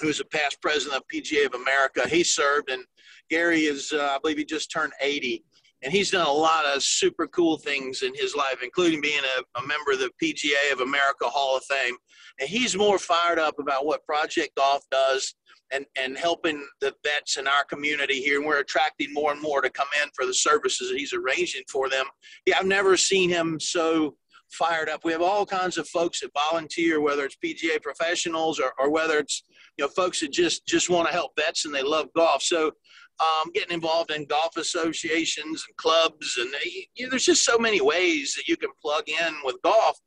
who's 0.00 0.20
a 0.20 0.24
past 0.24 0.60
president 0.60 0.96
of 0.96 1.08
PGA 1.08 1.46
of 1.46 1.54
America. 1.54 2.08
He 2.08 2.24
served, 2.24 2.70
and 2.70 2.84
Gary 3.28 3.62
is, 3.62 3.92
uh, 3.92 4.14
I 4.16 4.18
believe, 4.18 4.38
he 4.38 4.44
just 4.44 4.70
turned 4.70 4.92
80, 5.00 5.44
and 5.82 5.92
he's 5.92 6.10
done 6.10 6.26
a 6.26 6.32
lot 6.32 6.66
of 6.66 6.82
super 6.82 7.26
cool 7.26 7.56
things 7.56 8.02
in 8.02 8.14
his 8.14 8.34
life, 8.34 8.58
including 8.62 9.00
being 9.00 9.22
a, 9.38 9.58
a 9.58 9.66
member 9.66 9.92
of 9.92 9.98
the 9.98 10.10
PGA 10.22 10.72
of 10.72 10.80
America 10.80 11.24
Hall 11.24 11.56
of 11.56 11.64
Fame. 11.64 11.94
And 12.38 12.48
he's 12.48 12.76
more 12.76 12.98
fired 12.98 13.38
up 13.38 13.58
about 13.58 13.86
what 13.86 14.04
Project 14.04 14.54
Golf 14.56 14.82
does 14.90 15.34
and, 15.72 15.86
and 15.96 16.18
helping 16.18 16.66
the 16.80 16.94
vets 17.04 17.36
in 17.36 17.46
our 17.46 17.64
community 17.64 18.20
here. 18.20 18.38
And 18.38 18.46
we're 18.46 18.60
attracting 18.60 19.12
more 19.12 19.32
and 19.32 19.40
more 19.40 19.62
to 19.62 19.70
come 19.70 19.88
in 20.02 20.10
for 20.14 20.26
the 20.26 20.34
services 20.34 20.90
that 20.90 20.98
he's 20.98 21.14
arranging 21.14 21.62
for 21.70 21.88
them. 21.88 22.06
Yeah, 22.46 22.58
I've 22.58 22.66
never 22.66 22.96
seen 22.96 23.30
him 23.30 23.58
so 23.58 24.16
fired 24.50 24.88
up. 24.88 25.04
We 25.04 25.12
have 25.12 25.22
all 25.22 25.46
kinds 25.46 25.78
of 25.78 25.88
folks 25.88 26.20
that 26.20 26.30
volunteer, 26.34 27.00
whether 27.00 27.24
it's 27.24 27.36
PGA 27.42 27.80
professionals 27.80 28.60
or, 28.60 28.72
or 28.78 28.90
whether 28.90 29.18
it's 29.18 29.44
you 29.78 29.84
know 29.84 29.88
folks 29.88 30.20
that 30.20 30.32
just 30.32 30.66
just 30.66 30.90
want 30.90 31.06
to 31.06 31.12
help 31.12 31.32
vets 31.36 31.64
and 31.64 31.74
they 31.74 31.82
love 31.82 32.08
golf. 32.16 32.42
So 32.42 32.72
um, 33.20 33.50
getting 33.52 33.74
involved 33.74 34.10
in 34.10 34.24
golf 34.24 34.56
associations 34.56 35.64
and 35.68 35.76
clubs, 35.76 36.38
and 36.38 36.50
you 36.94 37.04
know, 37.04 37.10
there's 37.10 37.26
just 37.26 37.44
so 37.44 37.58
many 37.58 37.80
ways 37.80 38.34
that 38.34 38.48
you 38.48 38.56
can 38.56 38.70
plug 38.80 39.08
in 39.08 39.34
with 39.44 39.56
golf. 39.62 39.98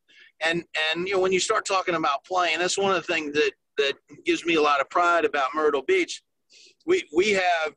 And 0.42 0.64
and 0.92 1.08
you 1.08 1.16
know 1.16 1.22
when 1.22 1.32
you 1.32 1.40
start 1.40 1.66
talking 1.66 1.96
about 1.96 2.24
playing, 2.26 2.60
that's 2.60 2.78
one 2.78 2.94
of 2.94 3.06
the 3.06 3.14
things 3.14 3.34
that 3.34 3.52
that 3.78 3.94
gives 4.26 4.46
me 4.46 4.56
a 4.56 4.62
lot 4.62 4.82
of 4.82 4.90
pride 4.90 5.26
about 5.26 5.50
Myrtle 5.54 5.84
Beach. 5.84 6.22
We 6.86 7.08
we 7.16 7.32
have 7.32 7.74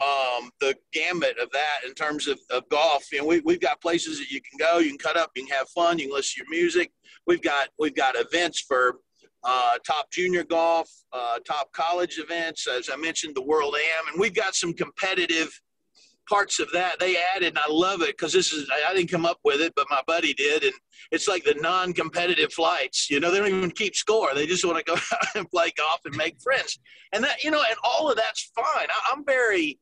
um, 0.00 0.50
the 0.60 0.76
gambit 0.92 1.38
of 1.38 1.50
that 1.52 1.78
in 1.86 1.94
terms 1.94 2.28
of, 2.28 2.38
of 2.50 2.68
golf. 2.68 3.10
You 3.12 3.20
know, 3.20 3.26
we, 3.26 3.40
we've 3.40 3.60
got 3.60 3.80
places 3.80 4.18
that 4.18 4.30
you 4.30 4.40
can 4.42 4.58
go, 4.58 4.78
you 4.78 4.90
can 4.90 4.98
cut 4.98 5.16
up, 5.16 5.30
you 5.34 5.46
can 5.46 5.56
have 5.56 5.68
fun, 5.70 5.98
you 5.98 6.06
can 6.06 6.14
listen 6.14 6.44
to 6.44 6.50
your 6.50 6.60
music. 6.60 6.92
We've 7.26 7.42
got 7.42 7.70
we've 7.78 7.94
got 7.94 8.14
events 8.16 8.60
for 8.60 8.96
uh, 9.46 9.78
top 9.86 10.10
junior 10.10 10.44
golf, 10.44 10.90
uh, 11.12 11.38
top 11.46 11.72
college 11.72 12.18
events. 12.18 12.66
As 12.66 12.90
I 12.92 12.96
mentioned, 12.96 13.34
the 13.34 13.42
World 13.42 13.74
Am, 13.76 14.12
and 14.12 14.20
we've 14.20 14.34
got 14.34 14.54
some 14.54 14.74
competitive 14.74 15.58
parts 16.28 16.58
of 16.58 16.68
that. 16.72 16.98
They 16.98 17.16
added, 17.34 17.50
and 17.50 17.58
I 17.58 17.70
love 17.70 18.02
it 18.02 18.18
because 18.18 18.32
this 18.32 18.52
is 18.52 18.68
I 18.88 18.92
didn't 18.92 19.10
come 19.10 19.24
up 19.24 19.38
with 19.44 19.60
it, 19.60 19.72
but 19.76 19.86
my 19.88 20.02
buddy 20.06 20.34
did, 20.34 20.64
and 20.64 20.74
it's 21.12 21.28
like 21.28 21.44
the 21.44 21.54
non-competitive 21.54 22.52
flights. 22.52 23.08
You 23.08 23.20
know, 23.20 23.30
they 23.30 23.38
don't 23.38 23.48
even 23.48 23.70
keep 23.70 23.94
score; 23.94 24.34
they 24.34 24.46
just 24.46 24.64
want 24.64 24.78
to 24.78 24.84
go 24.84 24.94
out 25.12 25.36
and 25.36 25.48
play 25.48 25.72
golf 25.76 26.00
and 26.04 26.16
make 26.16 26.40
friends. 26.40 26.78
And 27.12 27.22
that, 27.22 27.44
you 27.44 27.52
know, 27.52 27.62
and 27.66 27.78
all 27.84 28.10
of 28.10 28.16
that's 28.16 28.50
fine. 28.54 28.88
I, 28.88 29.12
I'm 29.12 29.24
very 29.24 29.78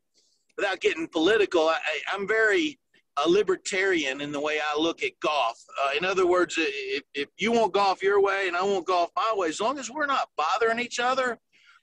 without 0.57 0.81
getting 0.81 1.09
political, 1.09 1.69
I, 1.69 1.79
I'm 2.13 2.29
very 2.29 2.79
a 3.25 3.29
libertarian 3.29 4.21
in 4.21 4.33
the 4.33 4.41
way 4.41 4.59
I 4.59 4.79
look 4.79 5.03
at 5.03 5.13
golf. 5.21 5.63
Uh, 5.83 5.91
in 5.97 6.05
other 6.05 6.27
words, 6.27 6.55
if, 6.59 7.03
if 7.15 7.29
you 7.39 7.53
want 7.53 7.73
golf 7.73 8.03
your 8.03 8.21
way 8.21 8.49
and 8.49 8.57
I 8.57 8.63
want 8.63 8.87
golf 8.87 9.11
my 9.17 9.33
way, 9.37 9.49
as 9.49 9.61
long 9.61 9.79
as 9.79 9.91
we're 9.91 10.07
not 10.07 10.29
bothering 10.37 10.81
each 10.81 10.99
other 10.99 11.39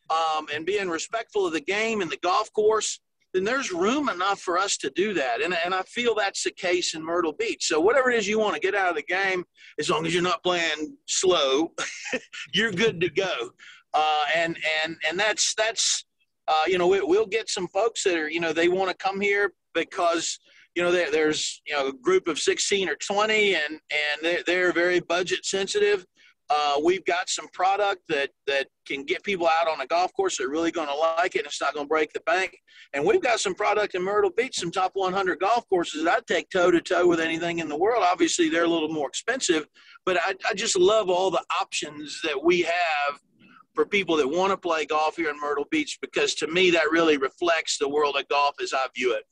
um, 0.10 0.48
and 0.54 0.66
being 0.66 0.90
respectful 0.90 1.46
of 1.46 1.54
the 1.54 1.62
game 1.62 2.02
and 2.02 2.12
the 2.12 2.18
golf 2.18 2.52
course, 2.54 3.00
then 3.34 3.46
there's 3.46 3.72
room 3.72 4.10
enough 4.10 4.42
for 4.42 4.58
us 4.58 4.76
to 4.78 4.90
do 4.90 5.14
that. 5.14 5.42
And, 5.42 5.56
and 5.64 5.74
I 5.74 5.84
feel 5.84 6.14
that's 6.16 6.44
the 6.44 6.52
case 6.52 6.96
in 6.96 7.04
Myrtle 7.04 7.32
Beach. 7.32 7.66
So 7.66 7.80
whatever 7.80 8.12
it 8.12 8.18
is 8.18 8.28
you 8.28 8.38
want 8.38 8.56
to 8.56 8.60
get 8.60 8.76
out 8.76 8.90
of 8.90 8.98
the 8.98 9.04
game, 9.04 9.46
as 9.80 9.90
long 9.90 10.06
as 10.06 10.14
you're 10.14 10.22
not 10.22 10.44
playing 10.44 10.98
slow, 11.08 11.72
you're 12.54 12.74
good 12.74 13.00
to 13.00 13.10
go. 13.10 13.52
Uh, 13.94 14.24
and 14.36 14.58
and 14.84 14.96
and 15.08 15.20
that's 15.20 15.54
that's 15.56 16.06
uh, 16.48 16.64
you 16.68 16.78
know, 16.78 16.88
we, 16.88 17.00
will 17.02 17.26
get 17.26 17.50
some 17.50 17.68
folks 17.68 18.04
that 18.04 18.18
are, 18.18 18.30
you 18.30 18.40
know, 18.40 18.52
they 18.52 18.68
want 18.68 18.90
to 18.90 18.98
come 18.98 19.22
here 19.22 19.54
because, 19.74 20.40
you 20.76 20.84
know, 20.84 20.92
there, 20.92 21.12
there's, 21.12 21.62
you 21.66 21.74
know, 21.74 21.90
a 21.90 21.94
group 21.94 22.28
of 22.28 22.40
16 22.40 22.90
or 22.90 22.96
20 22.96 23.56
and, 23.56 23.64
and 23.74 24.22
they're, 24.22 24.44
they're 24.46 24.74
very 24.74 25.00
budget 25.00 25.46
sensitive. 25.46 26.06
Uh, 26.50 26.76
we've 26.84 27.06
got 27.06 27.30
some 27.30 27.48
product 27.54 28.02
that, 28.10 28.30
that 28.46 28.68
can 28.86 29.06
get 29.06 29.24
people 29.24 29.48
out 29.48 29.70
on 29.70 29.80
a 29.80 29.88
golf 29.88 30.12
course 30.14 30.38
that 30.38 30.46
are 30.46 30.50
really 30.50 30.72
going 30.72 30.88
to 30.88 30.94
like 30.94 31.36
it 31.36 31.40
and 31.40 31.48
it's 31.48 31.62
not 31.62 31.74
going 31.74 31.86
to 31.86 31.90
break 31.90 32.12
the 32.12 32.20
bank. 32.22 32.58
And 32.94 33.06
we've 33.06 33.22
got 33.22 33.40
some 33.40 33.56
product 33.56 33.96
in 33.96 34.04
Myrtle 34.04 34.32
Beach, 34.36 34.58
some 34.58 34.72
top 34.72 34.92
100 34.94 35.40
golf 35.40 35.68
courses 35.70 36.04
that 36.04 36.14
I'd 36.14 36.28
take 36.28 36.50
toe 36.50 36.70
to 36.72 36.82
toe 36.82 37.08
with 37.08 37.22
anything 37.22 37.60
in 37.60 37.70
the 37.70 37.78
world. 37.78 38.04
Obviously, 38.06 38.50
they're 38.50 38.66
a 38.66 38.68
little 38.70 38.90
more 38.90 39.08
expensive, 39.08 39.66
but 40.06 40.18
I, 40.18 40.34
I 40.50 40.54
just 40.54 40.78
love 40.78 41.10
all 41.10 41.32
the 41.32 41.44
options 41.62 42.20
that 42.24 42.42
we 42.44 42.62
have 42.62 43.20
for 43.74 43.86
people 43.86 44.18
that 44.18 44.28
want 44.28 44.52
to 44.52 44.58
play 44.58 44.86
golf 44.86 45.16
here 45.16 45.30
in 45.30 45.40
Myrtle 45.40 45.68
Beach 45.72 46.00
because 46.02 46.36
to 46.36 46.48
me 46.48 46.72
that 46.72 46.92
really 46.92 47.18
reflects 47.18 47.78
the 47.78 47.88
world 47.88 48.18
of 48.18 48.28
golf 48.28 48.56
as 48.62 48.74
I 48.74 48.88
view 48.94 49.16
it. 49.16 49.24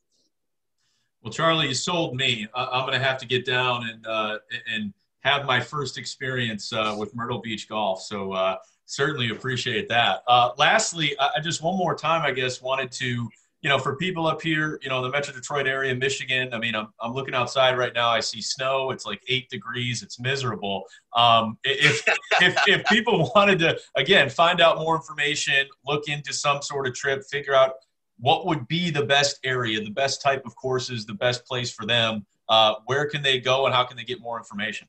Well, 1.21 1.33
Charlie, 1.33 1.67
you 1.67 1.73
sold 1.73 2.15
me. 2.15 2.47
I'm 2.53 2.85
going 2.85 2.97
to 2.99 3.05
have 3.05 3.17
to 3.19 3.25
get 3.25 3.45
down 3.45 3.89
and 3.89 4.07
uh, 4.07 4.37
and 4.73 4.93
have 5.21 5.45
my 5.45 5.59
first 5.59 5.97
experience 5.97 6.71
uh, 6.71 6.95
with 6.97 7.13
Myrtle 7.13 7.39
Beach 7.39 7.67
golf. 7.67 8.01
So 8.01 8.31
uh, 8.31 8.55
certainly 8.85 9.29
appreciate 9.29 9.89
that. 9.89 10.23
Uh, 10.27 10.51
lastly, 10.57 11.17
I 11.19 11.41
just 11.41 11.61
one 11.61 11.77
more 11.77 11.93
time, 11.93 12.21
I 12.21 12.31
guess, 12.31 12.61
wanted 12.61 12.91
to 12.93 13.29
you 13.61 13.69
know, 13.69 13.77
for 13.77 13.95
people 13.97 14.25
up 14.25 14.41
here, 14.41 14.79
you 14.81 14.89
know, 14.89 14.97
in 14.97 15.03
the 15.03 15.09
Metro 15.09 15.33
Detroit 15.33 15.67
area, 15.67 15.93
Michigan, 15.93 16.53
I 16.53 16.59
mean, 16.59 16.75
I'm, 16.75 16.87
I'm 17.01 17.13
looking 17.13 17.33
outside 17.33 17.77
right 17.77 17.93
now. 17.93 18.07
I 18.07 18.21
see 18.21 18.41
snow. 18.41 18.91
It's 18.91 19.05
like 19.05 19.21
eight 19.27 19.49
degrees. 19.49 20.01
It's 20.01 20.17
miserable. 20.19 20.83
Um, 21.13 21.57
if, 21.65 22.01
if, 22.41 22.55
if 22.67 22.85
people 22.85 23.31
wanted 23.35 23.59
to, 23.59 23.77
again, 23.97 24.29
find 24.29 24.61
out 24.61 24.77
more 24.77 24.95
information, 24.95 25.67
look 25.85 26.07
into 26.07 26.33
some 26.33 26.61
sort 26.61 26.87
of 26.87 26.93
trip, 26.93 27.23
figure 27.29 27.53
out 27.53 27.73
what 28.19 28.45
would 28.45 28.67
be 28.67 28.91
the 28.91 29.05
best 29.05 29.39
area, 29.43 29.81
the 29.81 29.89
best 29.89 30.21
type 30.21 30.45
of 30.45 30.55
courses, 30.55 31.05
the 31.05 31.13
best 31.13 31.45
place 31.45 31.71
for 31.71 31.85
them, 31.85 32.25
uh, 32.49 32.75
where 32.85 33.07
can 33.07 33.21
they 33.21 33.39
go 33.39 33.65
and 33.65 33.73
how 33.73 33.83
can 33.83 33.95
they 33.95 34.03
get 34.03 34.19
more 34.21 34.37
information? 34.37 34.87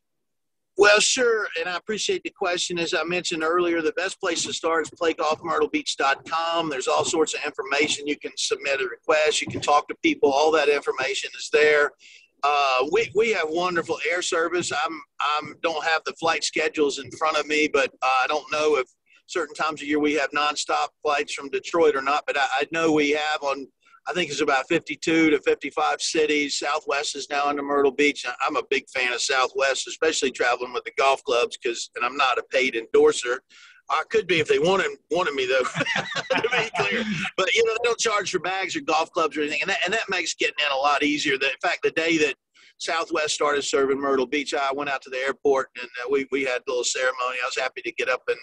Well, 0.77 0.99
sure, 0.99 1.47
and 1.59 1.69
I 1.69 1.77
appreciate 1.77 2.23
the 2.23 2.31
question. 2.31 2.79
As 2.79 2.95
I 2.95 3.05
mentioned 3.05 3.43
earlier, 3.43 3.83
the 3.83 3.93
best 3.93 4.19
place 4.19 4.45
to 4.47 4.53
start 4.53 4.85
is 4.85 4.91
playgolfmyrtlebeach.com. 4.99 6.71
There's 6.71 6.89
all 6.89 7.05
sorts 7.05 7.35
of 7.35 7.45
information. 7.45 8.07
You 8.07 8.17
can 8.17 8.33
submit 8.37 8.81
a 8.81 8.85
request. 8.85 9.43
You 9.43 9.49
can 9.49 9.61
talk 9.61 9.89
to 9.89 9.95
people. 10.03 10.33
All 10.33 10.51
that 10.53 10.71
information 10.71 11.31
is 11.37 11.51
there. 11.53 11.91
Uh, 12.43 12.87
we, 12.93 13.11
we 13.15 13.31
have 13.33 13.49
wonderful 13.51 13.99
air 14.11 14.23
service. 14.23 14.73
I'm 14.73 15.03
I'm 15.21 15.57
don't 15.63 15.85
have 15.85 16.03
the 16.07 16.15
flight 16.15 16.45
schedules 16.45 16.99
in 16.99 17.11
front 17.11 17.37
of 17.37 17.47
me, 17.47 17.69
but 17.71 17.91
uh, 18.01 18.21
I 18.25 18.27
don't 18.29 18.51
know 18.51 18.77
if 18.79 18.87
certain 19.31 19.55
times 19.55 19.81
of 19.81 19.89
year 19.89 20.01
we 20.01 20.15
have 20.15 20.31
nonstop 20.31 20.89
flights 21.03 21.35
from 21.35 21.49
Detroit 21.51 21.97
or 21.97 22.03
not. 22.03 22.25
But 22.27 22.39
I, 22.39 22.47
I 22.53 22.67
know 22.73 22.93
we 22.93 23.11
have 23.11 23.43
on 23.43 23.67
I 24.09 24.13
think 24.13 24.31
it's 24.31 24.41
about 24.41 24.67
52 24.67 25.31
to 25.31 25.41
55 25.41 26.01
cities. 26.01 26.59
Southwest 26.59 27.15
is 27.15 27.29
now 27.31 27.51
into 27.51 27.63
Myrtle 27.63 27.93
Beach. 27.93 28.25
I'm 28.47 28.57
a 28.57 28.63
big 28.71 28.89
fan 28.89 29.13
of 29.13 29.21
Southwest, 29.21 29.87
especially 29.87 30.31
traveling 30.31 30.73
with 30.73 30.85
the 30.85 30.93
golf 30.99 31.23
clubs 31.23 31.59
because, 31.63 31.91
and 31.97 32.05
I'm 32.05 32.17
not 32.17 32.39
a 32.39 32.43
paid 32.51 32.75
endorser. 32.75 33.43
I 33.91 34.03
could 34.09 34.27
be 34.27 34.39
if 34.39 34.49
they 34.49 34.59
wanted 34.59 34.91
wanted 35.11 35.35
me 35.35 35.47
though, 35.47 35.63
to 36.41 36.49
be 36.51 36.71
clear. 36.77 37.05
But 37.37 37.55
you 37.55 37.65
know, 37.65 37.73
they 37.73 37.89
don't 37.89 37.99
charge 37.99 38.31
for 38.31 38.39
bags 38.39 38.77
or 38.77 38.81
golf 38.81 39.11
clubs 39.11 39.37
or 39.37 39.43
anything, 39.43 39.63
and 39.63 39.71
that 39.71 39.81
and 39.85 39.93
that 39.93 40.09
makes 40.09 40.35
getting 40.35 40.55
in 40.65 40.73
a 40.73 40.77
lot 40.77 41.03
easier. 41.03 41.37
That 41.39 41.51
in 41.51 41.61
fact, 41.61 41.81
the 41.83 41.91
day 41.91 42.17
that 42.19 42.37
Southwest 42.81 43.35
started 43.35 43.63
serving 43.63 44.01
Myrtle 44.01 44.27
Beach. 44.27 44.55
I 44.55 44.73
went 44.73 44.89
out 44.89 45.03
to 45.03 45.11
the 45.11 45.19
airport 45.19 45.69
and 45.79 45.89
uh, 46.03 46.09
we, 46.11 46.27
we 46.33 46.45
had 46.45 46.63
a 46.67 46.71
little 46.71 46.85
ceremony. 46.85 47.37
I 47.43 47.47
was 47.47 47.57
happy 47.57 47.83
to 47.83 47.93
get 47.93 48.09
up 48.09 48.23
and, 48.27 48.39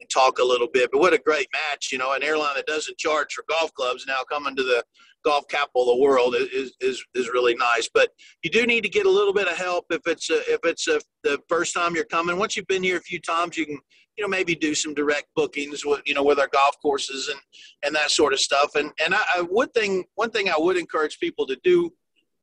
and 0.00 0.08
talk 0.08 0.38
a 0.38 0.44
little 0.44 0.68
bit. 0.72 0.90
But 0.92 1.00
what 1.00 1.12
a 1.12 1.18
great 1.18 1.48
match, 1.52 1.90
you 1.90 1.98
know, 1.98 2.12
an 2.12 2.22
airline 2.22 2.54
that 2.54 2.66
doesn't 2.66 2.98
charge 2.98 3.34
for 3.34 3.44
golf 3.48 3.74
clubs 3.74 4.04
now 4.06 4.22
coming 4.30 4.54
to 4.54 4.62
the 4.62 4.84
golf 5.24 5.46
capital 5.48 5.90
of 5.90 5.96
the 5.98 6.02
world 6.02 6.36
is, 6.36 6.72
is, 6.80 7.04
is 7.14 7.28
really 7.30 7.54
nice. 7.56 7.90
But 7.92 8.10
you 8.44 8.50
do 8.50 8.64
need 8.64 8.82
to 8.82 8.88
get 8.88 9.06
a 9.06 9.10
little 9.10 9.34
bit 9.34 9.48
of 9.48 9.56
help 9.56 9.86
if 9.90 10.06
it's 10.06 10.30
a, 10.30 10.38
if 10.50 10.60
it's 10.62 10.86
a, 10.86 11.00
the 11.24 11.40
first 11.48 11.74
time 11.74 11.96
you're 11.96 12.04
coming. 12.04 12.38
Once 12.38 12.56
you've 12.56 12.68
been 12.68 12.84
here 12.84 12.96
a 12.96 13.02
few 13.02 13.20
times, 13.20 13.56
you 13.56 13.66
can 13.66 13.78
you 14.16 14.24
know 14.24 14.28
maybe 14.28 14.54
do 14.54 14.74
some 14.74 14.92
direct 14.92 15.28
bookings 15.34 15.84
with 15.84 16.02
you 16.04 16.14
know 16.14 16.22
with 16.22 16.38
our 16.38 16.48
golf 16.48 16.76
courses 16.82 17.28
and 17.28 17.40
and 17.82 17.94
that 17.94 18.10
sort 18.10 18.32
of 18.32 18.40
stuff. 18.40 18.74
And 18.74 18.90
and 19.04 19.14
I, 19.14 19.22
I 19.36 19.42
would 19.42 19.72
thing 19.72 20.04
one 20.14 20.30
thing 20.30 20.48
I 20.48 20.58
would 20.58 20.76
encourage 20.76 21.18
people 21.18 21.46
to 21.46 21.56
do 21.64 21.90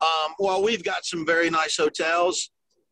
um, 0.02 0.34
well, 0.40 0.64
we've 0.64 0.84
got 0.84 1.06
some 1.06 1.26
very 1.26 1.50
nice 1.50 1.78
hotels. 1.78 2.52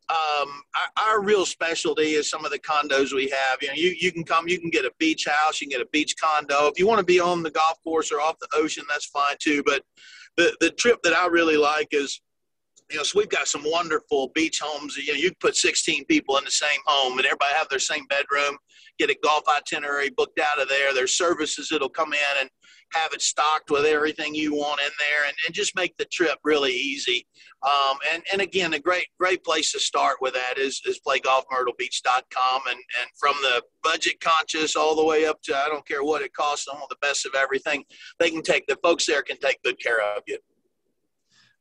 um, 0.09 0.61
our, 0.97 1.07
our, 1.07 1.21
real 1.23 1.45
specialty 1.45 2.13
is 2.13 2.29
some 2.29 2.45
of 2.45 2.51
the 2.51 2.59
condos 2.59 3.11
we 3.13 3.27
have. 3.29 3.57
You 3.61 3.69
know, 3.69 3.73
you, 3.73 3.95
you 3.99 4.11
can 4.11 4.23
come, 4.23 4.47
you 4.47 4.59
can 4.59 4.69
get 4.69 4.85
a 4.85 4.91
beach 4.99 5.25
house, 5.27 5.59
you 5.59 5.67
can 5.67 5.77
get 5.77 5.85
a 5.85 5.89
beach 5.91 6.15
condo. 6.21 6.67
If 6.67 6.77
you 6.77 6.87
want 6.87 6.99
to 6.99 7.05
be 7.05 7.19
on 7.19 7.41
the 7.41 7.49
golf 7.49 7.81
course 7.83 8.11
or 8.11 8.21
off 8.21 8.37
the 8.39 8.47
ocean, 8.53 8.83
that's 8.87 9.07
fine 9.07 9.35
too. 9.39 9.63
But 9.65 9.83
the, 10.37 10.55
the 10.61 10.69
trip 10.71 10.99
that 11.03 11.13
I 11.13 11.25
really 11.27 11.57
like 11.57 11.87
is, 11.91 12.21
you 12.91 12.97
know, 12.97 13.03
so 13.03 13.17
we've 13.17 13.29
got 13.29 13.47
some 13.47 13.63
wonderful 13.65 14.31
beach 14.35 14.59
homes. 14.61 14.95
You 14.95 15.13
know, 15.13 15.19
you 15.19 15.29
can 15.29 15.37
put 15.39 15.55
16 15.55 16.05
people 16.05 16.37
in 16.37 16.45
the 16.45 16.51
same 16.51 16.79
home 16.85 17.17
and 17.17 17.25
everybody 17.25 17.53
have 17.55 17.69
their 17.69 17.79
same 17.79 18.05
bedroom, 18.07 18.57
get 18.99 19.09
a 19.09 19.17
golf 19.23 19.43
itinerary 19.47 20.11
booked 20.15 20.39
out 20.39 20.61
of 20.61 20.69
there. 20.69 20.93
There's 20.93 21.17
services 21.17 21.69
that'll 21.69 21.89
come 21.89 22.13
in 22.13 22.19
and 22.41 22.49
have 22.93 23.11
it 23.13 23.21
stocked 23.21 23.71
with 23.71 23.85
everything 23.85 24.35
you 24.35 24.53
want 24.53 24.79
in 24.81 24.91
there 24.99 25.27
and, 25.27 25.35
and 25.45 25.55
just 25.55 25.75
make 25.75 25.97
the 25.97 26.05
trip 26.05 26.37
really 26.43 26.71
easy. 26.71 27.25
Um, 27.63 27.97
and, 28.13 28.23
and 28.31 28.41
again, 28.41 28.73
a 28.73 28.79
great, 28.79 29.07
great 29.19 29.43
place 29.43 29.71
to 29.71 29.79
start 29.79 30.17
with 30.21 30.35
that 30.35 30.59
is, 30.59 30.79
is 30.85 30.99
playgolfmyrtlebeach.com. 31.05 32.61
And, 32.69 32.77
and 32.77 33.09
from 33.19 33.33
the 33.41 33.63
budget 33.83 34.19
conscious 34.21 34.75
all 34.75 34.95
the 34.95 35.03
way 35.03 35.25
up 35.25 35.41
to, 35.43 35.57
I 35.57 35.67
don't 35.67 35.87
care 35.87 36.03
what 36.03 36.21
it 36.21 36.33
costs 36.33 36.65
them, 36.65 36.75
the 36.89 36.95
best 37.01 37.25
of 37.25 37.33
everything, 37.33 37.83
they 38.19 38.29
can 38.29 38.43
take, 38.43 38.67
the 38.67 38.77
folks 38.83 39.07
there 39.07 39.23
can 39.23 39.37
take 39.37 39.61
good 39.63 39.79
care 39.79 40.01
of 40.15 40.21
you. 40.27 40.37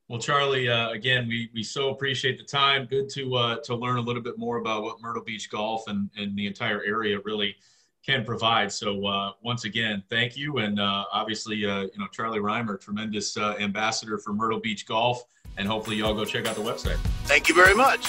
Well, 0.08 0.20
Charlie, 0.20 0.68
uh, 0.68 0.90
again, 0.90 1.26
we, 1.26 1.50
we 1.54 1.62
so 1.62 1.88
appreciate 1.88 2.36
the 2.36 2.44
time. 2.44 2.86
Good 2.86 3.08
to 3.10 3.34
uh, 3.36 3.56
to 3.64 3.74
learn 3.74 3.96
a 3.96 4.02
little 4.02 4.22
bit 4.22 4.38
more 4.38 4.58
about 4.58 4.82
what 4.82 5.00
Myrtle 5.00 5.22
Beach 5.24 5.50
Golf 5.50 5.84
and, 5.88 6.10
and 6.16 6.36
the 6.36 6.46
entire 6.46 6.82
area 6.84 7.18
really 7.24 7.56
can 8.04 8.22
provide. 8.22 8.70
So 8.70 9.06
uh, 9.06 9.32
once 9.42 9.64
again, 9.64 10.02
thank 10.10 10.36
you, 10.36 10.58
and 10.58 10.78
uh, 10.78 11.04
obviously, 11.10 11.64
uh, 11.64 11.82
you 11.82 11.98
know, 11.98 12.06
Charlie 12.12 12.40
Rymer, 12.40 12.76
tremendous 12.76 13.36
uh, 13.38 13.54
ambassador 13.58 14.18
for 14.18 14.34
Myrtle 14.34 14.60
Beach 14.60 14.86
Golf, 14.86 15.24
and 15.56 15.66
hopefully, 15.66 15.96
y'all 15.96 16.14
go 16.14 16.26
check 16.26 16.46
out 16.46 16.54
the 16.54 16.62
website. 16.62 16.98
Thank 17.24 17.48
you 17.48 17.54
very 17.54 17.74
much. 17.74 18.06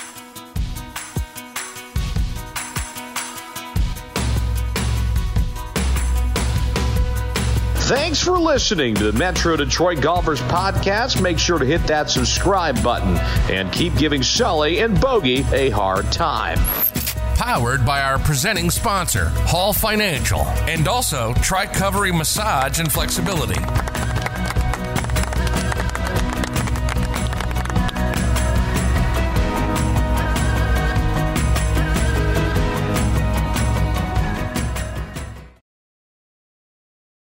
Thanks 7.86 8.20
for 8.20 8.40
listening 8.40 8.96
to 8.96 9.12
the 9.12 9.14
Metro 9.16 9.56
Detroit 9.56 10.02
Golfers 10.02 10.42
Podcast. 10.42 11.22
Make 11.22 11.38
sure 11.38 11.60
to 11.60 11.66
hit 11.66 11.86
that 11.86 12.10
subscribe 12.10 12.82
button 12.82 13.16
and 13.54 13.72
keep 13.72 13.96
giving 13.96 14.24
Sully 14.24 14.80
and 14.80 15.00
Bogey 15.00 15.46
a 15.52 15.70
hard 15.70 16.12
time 16.12 16.58
powered 17.36 17.86
by 17.86 18.02
our 18.02 18.18
presenting 18.18 18.72
sponsor, 18.72 19.26
Hall 19.46 19.72
Financial, 19.72 20.40
and 20.68 20.88
also 20.88 21.34
Tricovery 21.34 22.18
Massage 22.18 22.80
and 22.80 22.92
Flexibility. 22.92 23.62